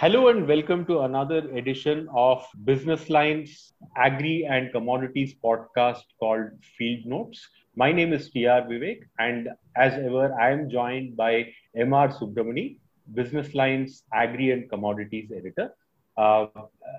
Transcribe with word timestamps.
Hello 0.00 0.28
and 0.28 0.46
welcome 0.46 0.84
to 0.86 1.00
another 1.00 1.38
edition 1.58 2.08
of 2.14 2.46
Business 2.62 3.10
Lines 3.10 3.72
Agri 3.96 4.46
and 4.48 4.70
Commodities 4.70 5.34
podcast 5.44 6.04
called 6.20 6.50
Field 6.76 7.04
Notes. 7.04 7.44
My 7.74 7.90
name 7.90 8.12
is 8.12 8.30
TR 8.30 8.62
Vivek, 8.70 9.00
and 9.18 9.48
as 9.74 9.94
ever, 9.94 10.32
I 10.40 10.52
am 10.52 10.70
joined 10.70 11.16
by 11.16 11.52
MR 11.76 12.16
Subramani, 12.16 12.78
Business 13.12 13.56
Lines 13.56 14.04
Agri 14.14 14.52
and 14.52 14.70
Commodities 14.70 15.32
Editor. 15.36 15.74
Uh, 16.16 16.46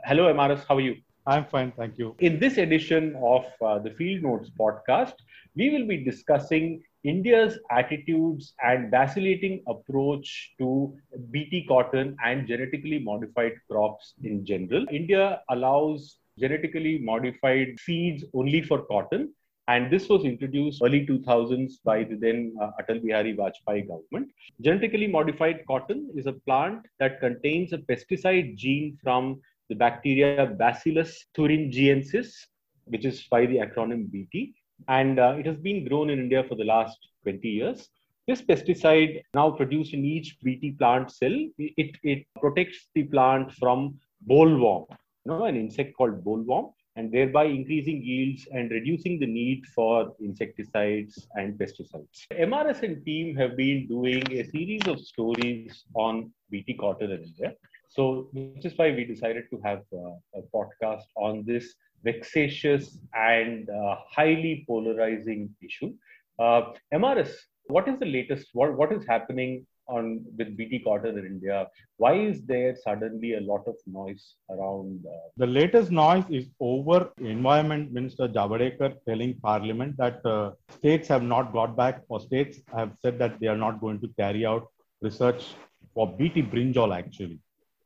hello, 0.04 0.34
MRS, 0.34 0.66
how 0.68 0.76
are 0.76 0.82
you? 0.82 0.98
I'm 1.26 1.46
fine, 1.46 1.72
thank 1.78 1.98
you. 1.98 2.18
In 2.20 2.38
this 2.38 2.58
edition 2.58 3.16
of 3.24 3.46
uh, 3.66 3.80
the 3.80 3.92
Field 3.92 4.24
Notes 4.24 4.52
podcast, 4.60 5.14
we 5.56 5.70
will 5.70 5.88
be 5.88 6.04
discussing 6.04 6.84
India's 7.04 7.58
attitudes 7.72 8.54
and 8.62 8.92
vacillating 8.92 9.64
approach 9.68 10.54
to 10.60 10.94
BT 11.32 11.66
cotton 11.68 12.18
and 12.24 12.48
genetically 12.48 13.00
modified 13.00 13.54
crops 13.72 14.16
in 14.24 14.46
general. 14.46 14.86
India 14.92 15.42
allows 15.50 16.18
genetically 16.38 16.98
modified 16.98 17.80
seeds 17.80 18.26
only 18.34 18.62
for 18.62 18.84
cotton. 18.84 19.34
And 19.70 19.92
this 19.92 20.10
was 20.10 20.26
introduced 20.26 20.82
early 20.84 21.06
2000s 21.06 21.74
by 21.86 22.04
the 22.04 22.16
then 22.16 22.56
uh, 22.60 22.72
Atal 22.82 23.04
Bihari 23.04 23.38
Vajpayee 23.38 23.88
government. 23.88 24.32
Genetically 24.62 25.06
modified 25.06 25.64
cotton 25.68 26.10
is 26.16 26.26
a 26.26 26.34
plant 26.34 26.86
that 27.00 27.20
contains 27.20 27.72
a 27.72 27.78
pesticide 27.78 28.56
gene 28.58 28.98
from 29.04 29.40
the 29.70 29.76
bacteria 29.76 30.48
Bacillus 30.48 31.28
thuringiensis, 31.38 32.34
which 32.86 33.06
is 33.06 33.22
by 33.30 33.46
the 33.46 33.58
acronym 33.58 34.12
BT 34.12 34.56
and 34.88 35.20
uh, 35.20 35.36
it 35.38 35.46
has 35.46 35.58
been 35.58 35.88
grown 35.88 36.10
in 36.10 36.20
India 36.20 36.44
for 36.44 36.56
the 36.56 36.64
last 36.64 36.98
20 37.24 37.48
years. 37.48 37.90
This 38.28 38.42
pesticide, 38.42 39.22
now 39.34 39.50
produced 39.52 39.94
in 39.94 40.06
each 40.06 40.38
BT 40.44 40.72
plant 40.72 41.12
cell, 41.12 41.36
it, 41.58 41.96
it 42.04 42.26
protects 42.40 42.88
the 42.94 43.04
plant 43.04 43.52
from 43.54 43.98
bollworm, 44.30 44.86
you 45.26 45.32
know, 45.32 45.46
an 45.46 45.56
insect 45.56 45.96
called 45.98 46.24
bollworm, 46.24 46.72
and 46.96 47.12
thereby 47.12 47.46
increasing 47.46 48.02
yields 48.04 48.48
and 48.52 48.70
reducing 48.72 49.20
the 49.20 49.26
need 49.26 49.66
for 49.74 50.14
insecticides 50.20 51.28
and 51.36 51.58
pesticides. 51.58 52.26
MRS 52.32 52.84
and 52.84 53.04
team 53.06 53.36
have 53.36 53.56
been 53.58 53.88
doing 53.88 54.24
a 54.32 54.44
series 54.44 54.86
of 54.88 55.00
stories 55.00 55.86
on 55.96 56.32
BT 56.52 56.74
cotton 56.76 57.12
in 57.12 57.24
India. 57.24 57.54
So, 57.88 58.30
which 58.34 58.66
is 58.66 58.78
why 58.78 58.92
we 58.92 59.06
decided 59.06 59.46
to 59.52 59.60
have 59.64 59.82
uh, 59.94 60.40
a 60.40 60.44
podcast 60.54 61.08
on 61.16 61.44
this 61.46 61.74
vexatious 62.04 62.98
and 63.14 63.70
uh, 63.70 63.96
highly 64.10 64.66
polarizing 64.68 65.50
issue. 65.62 65.94
Uh, 66.40 66.74
MRS, 66.94 67.32
what 67.68 67.88
is 67.88 68.00
the 68.00 68.06
latest? 68.06 68.48
What, 68.54 68.76
what 68.78 68.92
is 68.92 69.06
happening 69.08 69.66
on 69.88 70.24
with 70.38 70.56
BT 70.56 70.80
cotton 70.80 71.18
in 71.18 71.26
India? 71.26 71.68
Why 71.98 72.14
is 72.14 72.44
there 72.46 72.76
suddenly 72.76 73.34
a 73.36 73.42
lot 73.42 73.64
of 73.68 73.76
noise 73.88 74.36
around? 74.50 75.04
Uh... 75.06 75.30
The 75.38 75.48
latest 75.48 75.92
noise 75.92 76.24
is 76.30 76.48
over 76.60 77.12
Environment 77.20 77.92
Minister 77.92 78.28
Javadekar 78.28 78.96
telling 79.08 79.36
Parliament 79.42 79.98
that 79.98 80.26
uh, 80.26 80.52
states 80.70 81.08
have 81.08 81.24
not 81.24 81.52
got 81.52 81.76
back, 81.76 82.02
or 82.08 82.20
states 82.20 82.60
have 82.74 82.92
said 83.02 83.20
that 83.20 83.40
they 83.40 83.48
are 83.48 83.58
not 83.58 83.82
going 83.82 84.00
to 84.02 84.08
carry 84.18 84.46
out 84.46 84.68
research 85.02 85.44
for 85.94 86.08
BT 86.18 86.44
brinjal 86.44 86.96
actually 86.96 87.40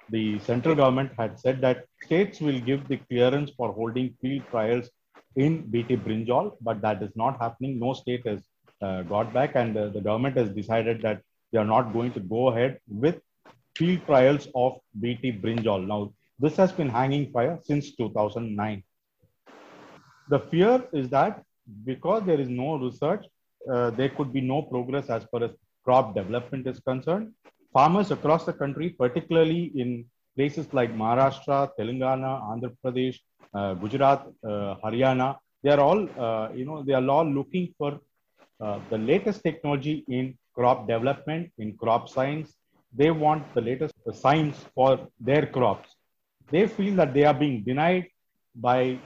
the 0.09 0.39
central 0.39 0.75
government 0.75 1.11
had 1.17 1.39
said 1.39 1.61
that 1.61 1.85
states 2.03 2.41
will 2.41 2.59
give 2.59 2.87
the 2.87 2.97
clearance 2.97 3.51
for 3.57 3.71
holding 3.71 4.13
field 4.21 4.43
trials 4.49 4.89
in 5.35 5.61
BT 5.69 5.97
brinjal, 5.97 6.55
but 6.61 6.81
that 6.81 7.01
is 7.01 7.15
not 7.15 7.39
happening. 7.39 7.79
No 7.79 7.93
state 7.93 8.25
has 8.27 8.41
uh, 8.81 9.01
got 9.03 9.33
back, 9.33 9.55
and 9.55 9.75
uh, 9.77 9.87
the 9.89 10.01
government 10.01 10.37
has 10.37 10.49
decided 10.49 11.01
that 11.01 11.21
they 11.51 11.59
are 11.59 11.65
not 11.65 11.93
going 11.93 12.11
to 12.13 12.19
go 12.19 12.49
ahead 12.49 12.79
with 12.87 13.19
field 13.75 14.05
trials 14.05 14.47
of 14.55 14.79
BT 14.99 15.39
brinjal. 15.39 15.85
Now, 15.87 16.13
this 16.39 16.55
has 16.57 16.71
been 16.71 16.89
hanging 16.89 17.31
fire 17.31 17.59
since 17.63 17.95
2009. 17.95 18.83
The 20.29 20.39
fear 20.39 20.83
is 20.93 21.09
that 21.09 21.43
because 21.85 22.23
there 22.25 22.39
is 22.39 22.49
no 22.49 22.77
research, 22.77 23.25
uh, 23.71 23.91
there 23.91 24.09
could 24.09 24.33
be 24.33 24.41
no 24.41 24.61
progress 24.61 25.09
as 25.09 25.23
far 25.31 25.43
as 25.43 25.51
crop 25.83 26.15
development 26.15 26.67
is 26.67 26.79
concerned 26.79 27.33
farmers 27.73 28.11
across 28.11 28.45
the 28.45 28.53
country, 28.53 28.89
particularly 28.89 29.71
in 29.75 30.05
places 30.35 30.67
like 30.73 30.95
Maharashtra, 30.95 31.69
Telangana, 31.77 32.31
Andhra 32.51 32.71
Pradesh, 32.83 33.17
uh, 33.53 33.73
Gujarat, 33.73 34.25
uh, 34.43 34.75
Haryana, 34.83 35.37
they 35.63 35.71
are 35.71 35.79
all, 35.79 36.01
uh, 36.19 36.49
you 36.53 36.65
know, 36.65 36.83
they 36.83 36.93
are 36.93 37.07
all 37.09 37.25
looking 37.25 37.73
for 37.77 37.99
uh, 38.59 38.79
the 38.89 38.97
latest 38.97 39.43
technology 39.43 40.03
in 40.07 40.37
crop 40.53 40.87
development, 40.87 41.51
in 41.57 41.75
crop 41.77 42.09
science. 42.09 42.53
They 42.93 43.11
want 43.11 43.53
the 43.55 43.61
latest 43.61 43.93
science 44.13 44.57
for 44.75 45.07
their 45.19 45.45
crops. 45.47 45.89
They 46.51 46.67
feel 46.67 46.95
that 46.95 47.13
they 47.13 47.23
are 47.23 47.33
being 47.33 47.63
denied 47.63 48.07
by 48.55 48.99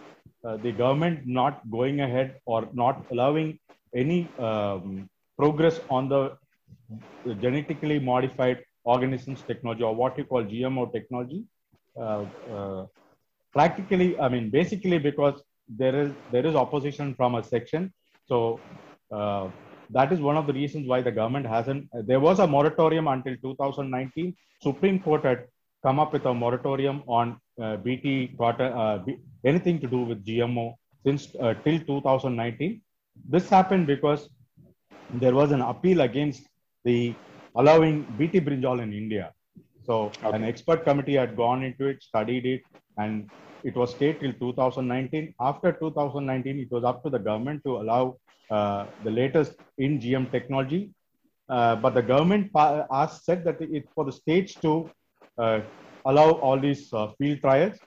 uh, 0.44 0.58
the 0.58 0.72
government 0.72 1.26
not 1.26 1.62
going 1.70 2.02
ahead 2.02 2.40
or 2.46 2.68
not 2.74 3.06
allowing 3.12 3.60
any 3.96 4.28
um, 4.40 5.10
progress 5.38 5.80
on 5.90 6.10
the 6.10 6.38
genetically 7.42 8.00
modified 8.00 8.64
organisms 8.84 9.42
technology 9.42 9.84
or 9.84 9.94
what 9.96 10.18
you 10.18 10.26
call 10.26 10.44
GMO 10.44 10.92
technology. 10.92 11.44
Uh, 12.00 12.26
uh, 12.54 12.86
practically, 13.52 14.20
I 14.20 14.30
mean, 14.30 14.50
basically 14.50 14.98
because 14.98 15.42
there 15.68 15.96
is 16.04 16.12
there 16.32 16.46
is 16.46 16.56
opposition 16.56 17.14
from 17.16 17.36
a 17.36 17.44
section. 17.44 17.94
So 18.28 18.60
uh, 19.12 19.50
that 19.90 20.12
is 20.12 20.20
one 20.20 20.38
of 20.38 20.48
the 20.48 20.54
reasons 20.54 20.88
why 20.88 21.02
the 21.02 21.12
government 21.12 21.46
hasn't. 21.46 21.90
There 22.12 22.20
was 22.20 22.40
a 22.40 22.48
moratorium 22.48 23.08
until 23.08 23.36
2019. 23.42 24.36
Supreme 24.62 25.00
Court 25.00 25.24
had 25.24 25.48
come 25.84 26.00
up 26.00 26.14
with 26.14 26.26
a 26.26 26.34
moratorium 26.34 27.04
on 27.08 27.40
uh, 27.62 27.78
BT 27.78 28.36
cotton, 28.38 28.72
uh, 28.74 28.98
B, 29.06 29.18
anything 29.46 29.80
to 29.80 29.88
do 29.88 30.00
with 30.00 30.26
GMO 30.26 30.76
since 31.04 31.36
uh, 31.40 31.54
till 31.64 31.80
2019. 31.80 32.82
This 33.30 33.50
happened 33.50 33.88
because 33.88 34.30
there 35.14 35.34
was 35.34 35.52
an 35.52 35.62
appeal 35.62 36.02
against 36.02 36.48
the 36.90 37.00
allowing 37.62 37.96
BT 38.18 38.42
brinjal 38.48 38.82
in 38.86 38.92
India. 39.02 39.26
So 39.88 39.96
okay. 40.06 40.36
an 40.38 40.44
expert 40.52 40.84
committee 40.88 41.18
had 41.24 41.36
gone 41.44 41.64
into 41.64 41.86
it, 41.92 42.04
studied 42.04 42.46
it, 42.46 42.62
and 42.98 43.30
it 43.64 43.76
was 43.76 43.92
stayed 43.98 44.20
till 44.22 44.34
2019. 44.34 45.34
After 45.40 45.72
2019, 45.72 46.60
it 46.66 46.72
was 46.72 46.84
up 46.84 47.04
to 47.04 47.10
the 47.10 47.22
government 47.30 47.64
to 47.66 47.78
allow 47.82 48.04
uh, 48.52 48.86
the 49.04 49.12
latest 49.22 49.54
in 49.78 50.00
GM 50.00 50.32
technology. 50.32 50.92
Uh, 51.50 51.76
but 51.78 51.94
the 52.00 52.06
government 52.14 52.52
asked, 53.02 53.24
said 53.26 53.44
that 53.46 53.58
it's 53.62 53.92
for 53.96 54.04
the 54.06 54.12
states 54.12 54.54
to 54.66 54.90
uh, 55.38 55.60
allow 56.06 56.32
all 56.46 56.60
these 56.60 56.94
uh, 56.94 57.08
field 57.18 57.40
trials 57.42 57.78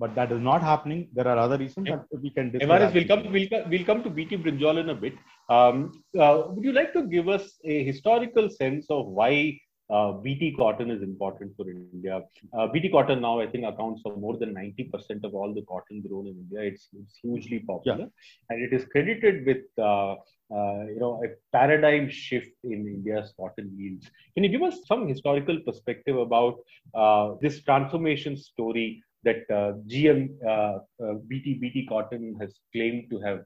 but 0.00 0.14
that 0.18 0.32
is 0.32 0.40
not 0.40 0.62
happening. 0.62 1.00
There 1.12 1.28
are 1.28 1.38
other 1.46 1.58
reasons 1.58 1.86
that 1.88 2.04
we 2.24 2.30
can 2.30 2.50
discuss. 2.50 2.68
MRS, 2.68 2.94
we'll 2.94 3.08
come, 3.12 3.22
we'll, 3.34 3.48
we'll 3.72 3.84
come 3.90 4.02
to 4.02 4.10
BT 4.18 4.38
Brinjal 4.38 4.78
in 4.82 4.88
a 4.88 4.94
bit. 4.94 5.14
Um, 5.50 6.04
uh, 6.18 6.44
would 6.48 6.64
you 6.64 6.72
like 6.72 6.92
to 6.92 7.02
give 7.02 7.28
us 7.28 7.58
a 7.64 7.82
historical 7.84 8.48
sense 8.48 8.86
of 8.88 9.06
why 9.06 9.58
uh, 9.92 10.12
BT 10.12 10.54
cotton 10.56 10.90
is 10.90 11.02
important 11.02 11.56
for 11.56 11.68
India? 11.68 12.22
Uh, 12.56 12.68
BT 12.68 12.90
cotton 12.90 13.20
now, 13.20 13.40
I 13.40 13.48
think, 13.48 13.64
accounts 13.64 14.00
for 14.02 14.16
more 14.16 14.36
than 14.38 14.54
90% 14.54 15.24
of 15.24 15.34
all 15.34 15.52
the 15.52 15.62
cotton 15.62 16.02
grown 16.06 16.28
in 16.28 16.34
India. 16.34 16.60
It's, 16.60 16.88
it's 16.94 17.18
hugely 17.20 17.58
popular. 17.58 17.98
Yeah. 17.98 18.50
And 18.50 18.62
it 18.62 18.72
is 18.72 18.86
credited 18.92 19.44
with 19.44 19.64
uh, 19.76 20.14
uh, 20.52 20.84
you 20.86 20.98
know, 20.98 21.22
a 21.24 21.28
paradigm 21.56 22.08
shift 22.10 22.52
in 22.64 22.86
India's 22.86 23.32
cotton 23.38 23.72
yields. 23.76 24.10
Can 24.34 24.44
you 24.44 24.50
give 24.50 24.62
us 24.62 24.78
some 24.86 25.06
historical 25.06 25.58
perspective 25.60 26.16
about 26.16 26.58
uh, 26.94 27.34
this 27.40 27.62
transformation 27.62 28.36
story 28.36 29.02
that 29.22 29.42
uh, 29.50 29.72
GM 29.92 30.20
uh, 30.46 30.78
uh, 31.04 31.14
BT 31.28 31.54
BT 31.54 31.86
cotton 31.86 32.36
has 32.40 32.60
claimed 32.72 33.10
to 33.10 33.20
have 33.20 33.40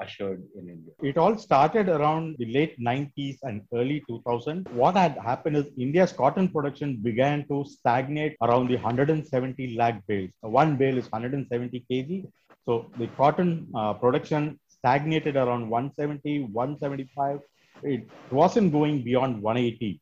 ushered 0.00 0.42
in 0.56 0.68
India? 0.68 0.92
It 1.02 1.16
all 1.18 1.36
started 1.36 1.88
around 1.88 2.36
the 2.38 2.46
late 2.52 2.78
90s 2.78 3.38
and 3.42 3.62
early 3.74 4.04
2000. 4.08 4.68
What 4.72 4.96
had 4.96 5.16
happened 5.18 5.56
is 5.56 5.66
India's 5.76 6.12
cotton 6.12 6.48
production 6.48 6.98
began 7.02 7.46
to 7.48 7.64
stagnate 7.64 8.36
around 8.42 8.68
the 8.68 8.76
170 8.76 9.76
lakh 9.76 10.06
bales. 10.06 10.30
One 10.40 10.76
bale 10.76 10.98
is 10.98 11.10
170 11.10 11.84
kg. 11.90 12.28
So 12.64 12.86
the 12.98 13.08
cotton 13.16 13.68
production 14.00 14.60
stagnated 14.68 15.36
around 15.36 15.68
170, 15.68 16.44
175. 16.52 17.40
It 17.82 18.08
wasn't 18.30 18.72
going 18.72 19.02
beyond 19.02 19.42
180. 19.42 20.00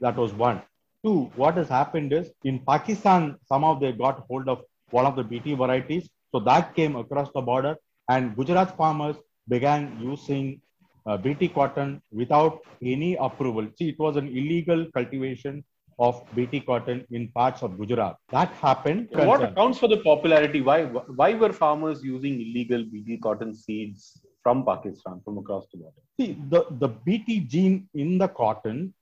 That 0.00 0.16
was 0.16 0.32
one. 0.32 0.62
Two, 1.04 1.30
what 1.36 1.56
has 1.56 1.68
happened 1.68 2.12
is 2.12 2.32
in 2.44 2.60
Pakistan, 2.66 3.36
somehow 3.44 3.78
they 3.78 3.92
got 3.92 4.24
hold 4.28 4.48
of 4.48 4.62
one 4.90 5.04
of 5.04 5.16
the 5.16 5.22
BT 5.22 5.54
varieties. 5.54 6.08
So 6.32 6.40
that 6.40 6.74
came 6.74 6.96
across 6.96 7.30
the 7.32 7.42
border, 7.42 7.76
and 8.08 8.34
Gujarat 8.34 8.76
farmers 8.76 9.16
began 9.48 9.98
using 10.00 10.60
uh, 11.06 11.18
BT 11.18 11.48
cotton 11.48 12.00
without 12.10 12.60
any 12.82 13.16
approval. 13.16 13.68
See, 13.78 13.90
it 13.90 13.98
was 13.98 14.16
an 14.16 14.28
illegal 14.28 14.86
cultivation 14.94 15.62
of 15.98 16.22
BT 16.34 16.60
cotton 16.60 17.06
in 17.10 17.28
parts 17.32 17.62
of 17.62 17.78
Gujarat. 17.78 18.16
That 18.30 18.48
happened. 18.54 19.08
What 19.12 19.42
accounts 19.42 19.78
for 19.78 19.88
the 19.88 19.98
popularity? 19.98 20.60
Why 20.60 20.84
why 20.84 21.34
were 21.34 21.52
farmers 21.52 22.02
using 22.02 22.40
illegal 22.40 22.82
BT 22.82 23.18
cotton 23.18 23.54
seeds 23.54 24.20
from 24.42 24.64
Pakistan 24.64 25.20
from 25.24 25.38
across 25.38 25.66
the 25.70 25.78
border? 25.78 26.00
See, 26.18 26.38
the, 26.48 26.66
the 26.70 26.88
BT 26.88 27.40
gene 27.40 27.88
in 27.94 28.18
the 28.18 28.28
cotton 28.28 28.94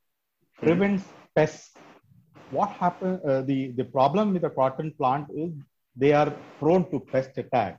prevents 0.58 1.04
pests 1.34 1.74
what 2.52 2.70
happened? 2.70 3.20
Uh, 3.24 3.42
the 3.42 3.58
the 3.80 3.84
problem 3.84 4.32
with 4.32 4.42
the 4.42 4.50
cotton 4.50 4.92
plant 4.98 5.26
is 5.34 5.52
they 5.96 6.12
are 6.12 6.30
prone 6.58 6.90
to 6.90 7.00
pest 7.00 7.38
attack. 7.38 7.78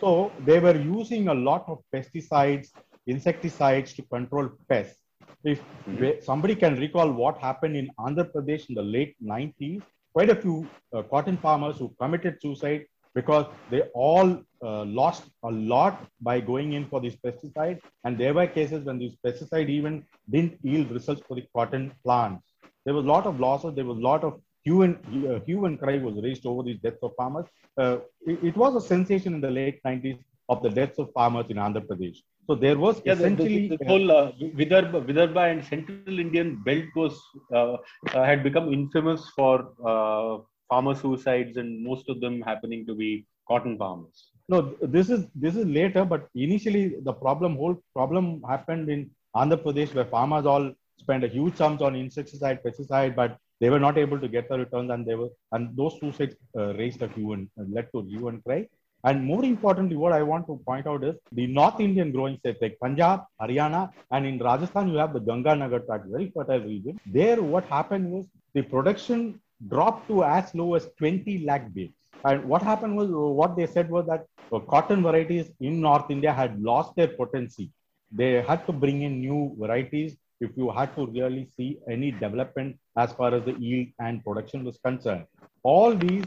So 0.00 0.32
they 0.44 0.58
were 0.60 0.76
using 0.76 1.28
a 1.28 1.34
lot 1.34 1.64
of 1.68 1.78
pesticides, 1.94 2.68
insecticides 3.06 3.94
to 3.94 4.02
control 4.02 4.50
pests. 4.68 5.00
If 5.44 5.60
mm-hmm. 5.60 6.22
somebody 6.22 6.54
can 6.54 6.76
recall 6.76 7.10
what 7.10 7.38
happened 7.38 7.76
in 7.76 7.90
Andhra 7.98 8.30
Pradesh 8.32 8.68
in 8.68 8.74
the 8.74 8.82
late 8.82 9.14
90s, 9.22 9.82
quite 10.12 10.30
a 10.30 10.36
few 10.36 10.66
uh, 10.92 11.02
cotton 11.02 11.36
farmers 11.36 11.78
who 11.78 11.94
committed 12.00 12.40
suicide 12.40 12.86
because 13.14 13.46
they 13.70 13.82
all 13.94 14.42
uh, 14.62 14.84
lost 14.84 15.24
a 15.44 15.50
lot 15.50 16.06
by 16.20 16.40
going 16.40 16.72
in 16.72 16.86
for 16.88 17.00
these 17.00 17.16
pesticides. 17.16 17.80
And 18.04 18.18
there 18.18 18.34
were 18.34 18.46
cases 18.46 18.84
when 18.84 18.98
these 18.98 19.16
pesticides 19.24 19.68
even 19.68 20.04
didn't 20.30 20.58
yield 20.62 20.90
results 20.90 21.22
for 21.28 21.36
the 21.36 21.46
cotton 21.54 21.92
plants. 22.04 22.53
There 22.84 22.94
was 22.94 23.04
a 23.04 23.08
lot 23.08 23.26
of 23.26 23.40
losses. 23.40 23.74
There 23.74 23.84
was 23.84 23.98
a 23.98 24.00
lot 24.00 24.24
of 24.24 24.40
hue 24.64 24.82
and, 24.82 24.96
uh, 25.26 25.40
hue 25.46 25.64
and 25.66 25.78
cry 25.78 25.98
was 25.98 26.16
raised 26.22 26.46
over 26.46 26.62
these 26.62 26.80
deaths 26.80 27.02
of 27.02 27.12
farmers. 27.16 27.46
Uh, 27.78 27.98
it, 28.26 28.38
it, 28.42 28.56
was 28.56 28.74
a 28.74 28.86
sensation 28.86 29.34
in 29.34 29.40
the 29.40 29.50
late 29.50 29.80
90s 29.84 30.18
of 30.48 30.62
the 30.62 30.70
deaths 30.70 30.98
of 30.98 31.12
farmers 31.12 31.46
in 31.50 31.56
Andhra 31.56 31.86
Pradesh. 31.86 32.18
So 32.46 32.54
there 32.54 32.78
was 32.78 33.00
yeah, 33.04 33.14
essentially 33.14 33.68
the, 33.68 33.76
the, 33.76 33.84
the 33.84 33.90
whole 33.90 34.10
uh, 34.10 34.32
Vidarbha, 34.32 35.04
Vidarbha 35.06 35.50
and 35.50 35.64
Central 35.64 36.18
Indian 36.18 36.62
belt 36.62 36.84
was 36.94 37.18
uh, 37.52 37.76
uh, 38.12 38.24
had 38.24 38.42
become 38.42 38.72
infamous 38.72 39.28
for 39.34 39.72
uh, 39.84 40.42
farmer 40.68 40.94
suicides, 40.94 41.56
and 41.56 41.82
most 41.82 42.08
of 42.08 42.20
them 42.20 42.42
happening 42.42 42.84
to 42.86 42.94
be 42.94 43.26
cotton 43.48 43.78
farmers. 43.78 44.30
No, 44.48 44.74
this 44.82 45.08
is 45.08 45.26
this 45.34 45.56
is 45.56 45.64
later, 45.66 46.04
but 46.04 46.28
initially 46.34 46.96
the 47.02 47.14
problem 47.14 47.56
whole 47.56 47.76
problem 47.94 48.42
happened 48.46 48.90
in 48.90 49.10
Andhra 49.34 49.56
Pradesh 49.56 49.94
where 49.94 50.04
farmers 50.04 50.44
all 50.44 50.70
spent 50.98 51.24
a 51.24 51.28
huge 51.28 51.56
sums 51.56 51.82
on 51.82 51.94
insecticide, 51.94 52.62
pesticide, 52.62 53.14
but 53.14 53.38
they 53.60 53.70
were 53.70 53.80
not 53.80 53.98
able 53.98 54.18
to 54.18 54.28
get 54.28 54.48
the 54.48 54.58
returns, 54.58 54.90
and 54.90 55.06
they 55.06 55.14
were 55.14 55.30
and 55.52 55.76
those 55.76 55.98
suicides 55.98 56.36
uh, 56.56 56.74
raised 56.74 57.02
a 57.02 57.08
hue 57.08 57.32
and 57.32 57.48
uh, 57.58 57.64
led 57.68 57.88
to 57.92 58.02
hue 58.02 58.28
and 58.28 58.42
cry. 58.44 58.66
And 59.04 59.22
more 59.22 59.44
importantly, 59.44 59.96
what 59.96 60.12
I 60.12 60.22
want 60.22 60.46
to 60.46 60.60
point 60.66 60.86
out 60.86 61.04
is 61.04 61.14
the 61.32 61.46
North 61.46 61.78
Indian 61.78 62.10
growing 62.10 62.38
states 62.38 62.60
like 62.62 62.78
Punjab, 62.80 63.24
Haryana, 63.40 63.90
and 64.10 64.24
in 64.24 64.38
Rajasthan, 64.38 64.88
you 64.90 64.96
have 64.96 65.12
the 65.12 65.20
Ganga 65.20 65.54
Nagar 65.54 65.80
tract, 65.80 66.06
very 66.06 66.32
fertile 66.34 66.60
region. 66.60 66.98
There, 67.04 67.42
what 67.42 67.64
happened 67.64 68.10
was 68.10 68.26
the 68.54 68.62
production 68.62 69.40
dropped 69.68 70.08
to 70.08 70.24
as 70.24 70.54
low 70.54 70.74
as 70.74 70.88
20 70.98 71.44
lakh 71.44 71.72
bales. 71.74 71.92
And 72.24 72.44
what 72.46 72.62
happened 72.62 72.96
was, 72.96 73.10
what 73.10 73.56
they 73.56 73.66
said 73.66 73.90
was 73.90 74.06
that 74.06 74.26
cotton 74.70 75.02
varieties 75.02 75.50
in 75.60 75.82
North 75.82 76.10
India 76.10 76.32
had 76.32 76.60
lost 76.62 76.96
their 76.96 77.08
potency. 77.08 77.70
They 78.10 78.40
had 78.40 78.64
to 78.66 78.72
bring 78.72 79.02
in 79.02 79.20
new 79.20 79.54
varieties 79.58 80.16
if 80.40 80.50
you 80.56 80.70
had 80.70 80.94
to 80.96 81.06
really 81.06 81.48
see 81.56 81.78
any 81.88 82.10
development 82.10 82.76
as 82.96 83.12
far 83.12 83.34
as 83.34 83.44
the 83.44 83.54
yield 83.54 83.88
and 84.00 84.24
production 84.24 84.64
was 84.64 84.78
concerned. 84.78 85.24
All 85.62 85.94
these 85.94 86.24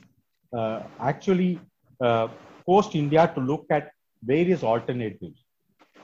uh, 0.54 0.82
actually 1.00 1.60
uh, 2.02 2.28
forced 2.66 2.96
India 2.96 3.32
to 3.36 3.42
look 3.42 3.66
at 3.70 3.92
various 4.24 4.64
alternatives. 4.64 5.44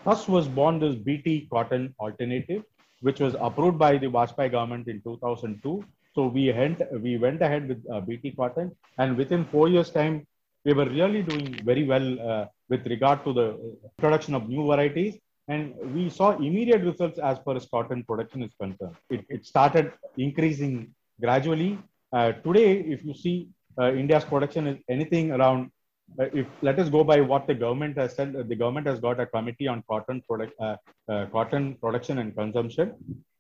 Thus 0.06 0.28
was 0.28 0.48
born 0.48 0.80
this 0.80 0.96
BT 0.96 1.48
cotton 1.52 1.94
alternative, 2.00 2.64
which 3.02 3.20
was 3.20 3.36
approved 3.40 3.78
by 3.80 3.98
the 3.98 4.08
Vajpayee 4.08 4.52
government 4.52 4.88
in 4.88 5.02
2002. 5.02 5.84
So 6.14 6.28
we 6.28 6.52
went, 6.52 6.82
we 7.02 7.18
went 7.18 7.42
ahead 7.42 7.68
with 7.68 7.84
uh, 7.92 8.02
BT 8.02 8.32
cotton, 8.32 8.72
and 8.98 9.18
within 9.18 9.46
four 9.46 9.70
years' 9.70 9.90
time, 9.90 10.28
we 10.66 10.74
were 10.74 10.86
really 10.86 11.24
doing 11.24 11.60
very 11.64 11.84
well 11.84 12.30
uh, 12.30 12.46
with 12.70 12.86
regard 12.88 13.24
to 13.26 13.34
the 13.34 13.78
production 13.98 14.34
of 14.34 14.48
new 14.48 14.66
varieties. 14.66 15.16
And 15.48 15.76
we 15.94 16.10
saw 16.10 16.32
immediate 16.38 16.84
results 16.84 17.20
as 17.20 17.38
far 17.40 17.56
as 17.56 17.66
cotton 17.66 18.04
production 18.04 18.44
is 18.44 18.54
concerned. 18.60 18.96
It, 19.10 19.26
it 19.30 19.46
started 19.46 19.92
increasing 20.18 20.94
gradually. 21.20 21.80
Uh, 22.12 22.32
today, 22.32 22.80
if 22.80 23.04
you 23.04 23.14
see, 23.14 23.50
uh, 23.78 23.92
India's 23.92 24.24
production 24.24 24.68
is 24.68 24.78
anything 24.88 25.32
around 25.32 25.72
if 26.18 26.48
let 26.62 26.80
us 26.80 26.90
go 26.90 27.04
by 27.04 27.20
what 27.22 27.48
the 27.48 27.54
government 27.54 27.98
has 27.98 28.16
said, 28.16 28.34
the 28.48 28.56
government 28.56 28.88
has 28.88 29.00
got 29.00 29.20
a 29.20 29.26
committee 29.26 29.68
on 29.68 29.84
cotton 29.90 30.22
product, 30.28 30.54
uh, 30.60 30.76
uh, 31.10 31.26
cotton 31.28 31.76
production 31.76 32.20
and 32.20 32.36
consumption. 32.36 32.94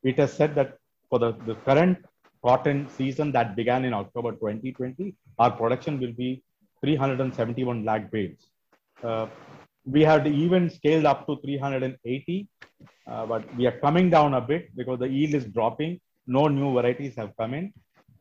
It 0.03 0.17
has 0.17 0.33
said 0.33 0.55
that 0.55 0.77
for 1.09 1.19
the, 1.19 1.33
the 1.45 1.55
current 1.55 1.97
cotton 2.43 2.89
season 2.89 3.31
that 3.33 3.55
began 3.55 3.85
in 3.85 3.93
October 3.93 4.31
2020, 4.31 5.15
our 5.39 5.51
production 5.51 5.99
will 5.99 6.13
be 6.13 6.43
371 6.81 7.85
lakh 7.85 8.11
bales. 8.11 8.47
Uh, 9.03 9.27
we 9.85 10.01
had 10.01 10.27
even 10.27 10.69
scaled 10.69 11.05
up 11.05 11.25
to 11.27 11.37
380, 11.43 12.47
uh, 13.07 13.25
but 13.25 13.55
we 13.55 13.65
are 13.67 13.79
coming 13.79 14.09
down 14.09 14.33
a 14.33 14.41
bit 14.41 14.75
because 14.75 14.99
the 14.99 15.07
yield 15.07 15.33
is 15.33 15.45
dropping. 15.45 15.99
No 16.25 16.47
new 16.47 16.73
varieties 16.73 17.15
have 17.15 17.35
come 17.37 17.53
in. 17.53 17.73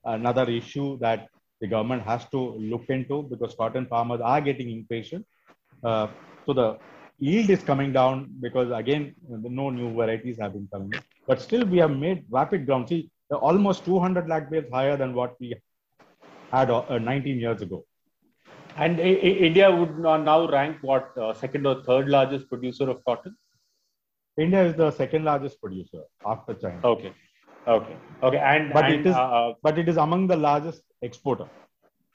Another 0.05 0.49
issue 0.51 0.99
that 0.99 1.29
the 1.61 1.69
government 1.69 2.03
has 2.03 2.29
to 2.31 2.39
look 2.73 2.87
into 2.89 3.23
because 3.25 3.55
cotton 3.55 3.87
farmers 3.87 4.21
are 4.21 4.41
getting 4.41 4.71
impatient. 4.71 5.25
Uh, 5.85 6.09
so 6.45 6.53
the 6.53 6.79
yield 7.21 7.51
is 7.51 7.63
coming 7.63 7.93
down 7.93 8.29
because 8.41 8.71
again 8.73 9.15
no 9.29 9.71
new 9.71 9.95
varieties 9.95 10.39
have 10.41 10.55
been 10.55 10.69
coming. 10.73 10.93
But 11.29 11.41
still 11.41 11.65
we 11.65 11.79
have 11.79 11.93
made 11.93 12.25
rapid 12.31 12.67
ground. 12.67 12.89
See, 12.89 13.11
almost 13.31 13.85
200 13.85 14.29
lakh 14.29 14.51
bales 14.51 14.67
higher 14.73 14.97
than 14.97 15.15
what 15.15 15.37
we 15.41 15.55
had 16.53 16.71
uh, 16.71 16.99
19 16.99 17.39
years 17.39 17.63
ago. 17.63 17.85
And 18.77 18.99
India 19.01 19.71
would 19.75 19.99
now 19.99 20.49
rank 20.49 20.79
what 20.83 21.17
uh, 21.19 21.35
second 21.35 21.67
or 21.67 21.83
third 21.83 22.09
largest 22.09 22.49
producer 22.49 22.89
of 22.89 23.05
cotton? 23.05 23.37
India 24.39 24.65
is 24.65 24.75
the 24.75 24.91
second 24.91 25.25
largest 25.25 25.61
producer 25.61 26.03
after 26.27 26.55
China. 26.55 26.81
Okay. 26.85 27.13
Okay. 27.67 27.97
Okay. 28.23 28.39
And 28.39 28.73
but 28.73 28.87
and, 28.87 28.95
it 28.95 29.07
is 29.07 29.15
uh, 29.15 29.53
but 29.63 29.79
it 29.79 29.89
is 29.89 29.97
among 29.97 30.27
the 30.27 30.37
largest 30.37 30.83
exporter. 31.03 31.47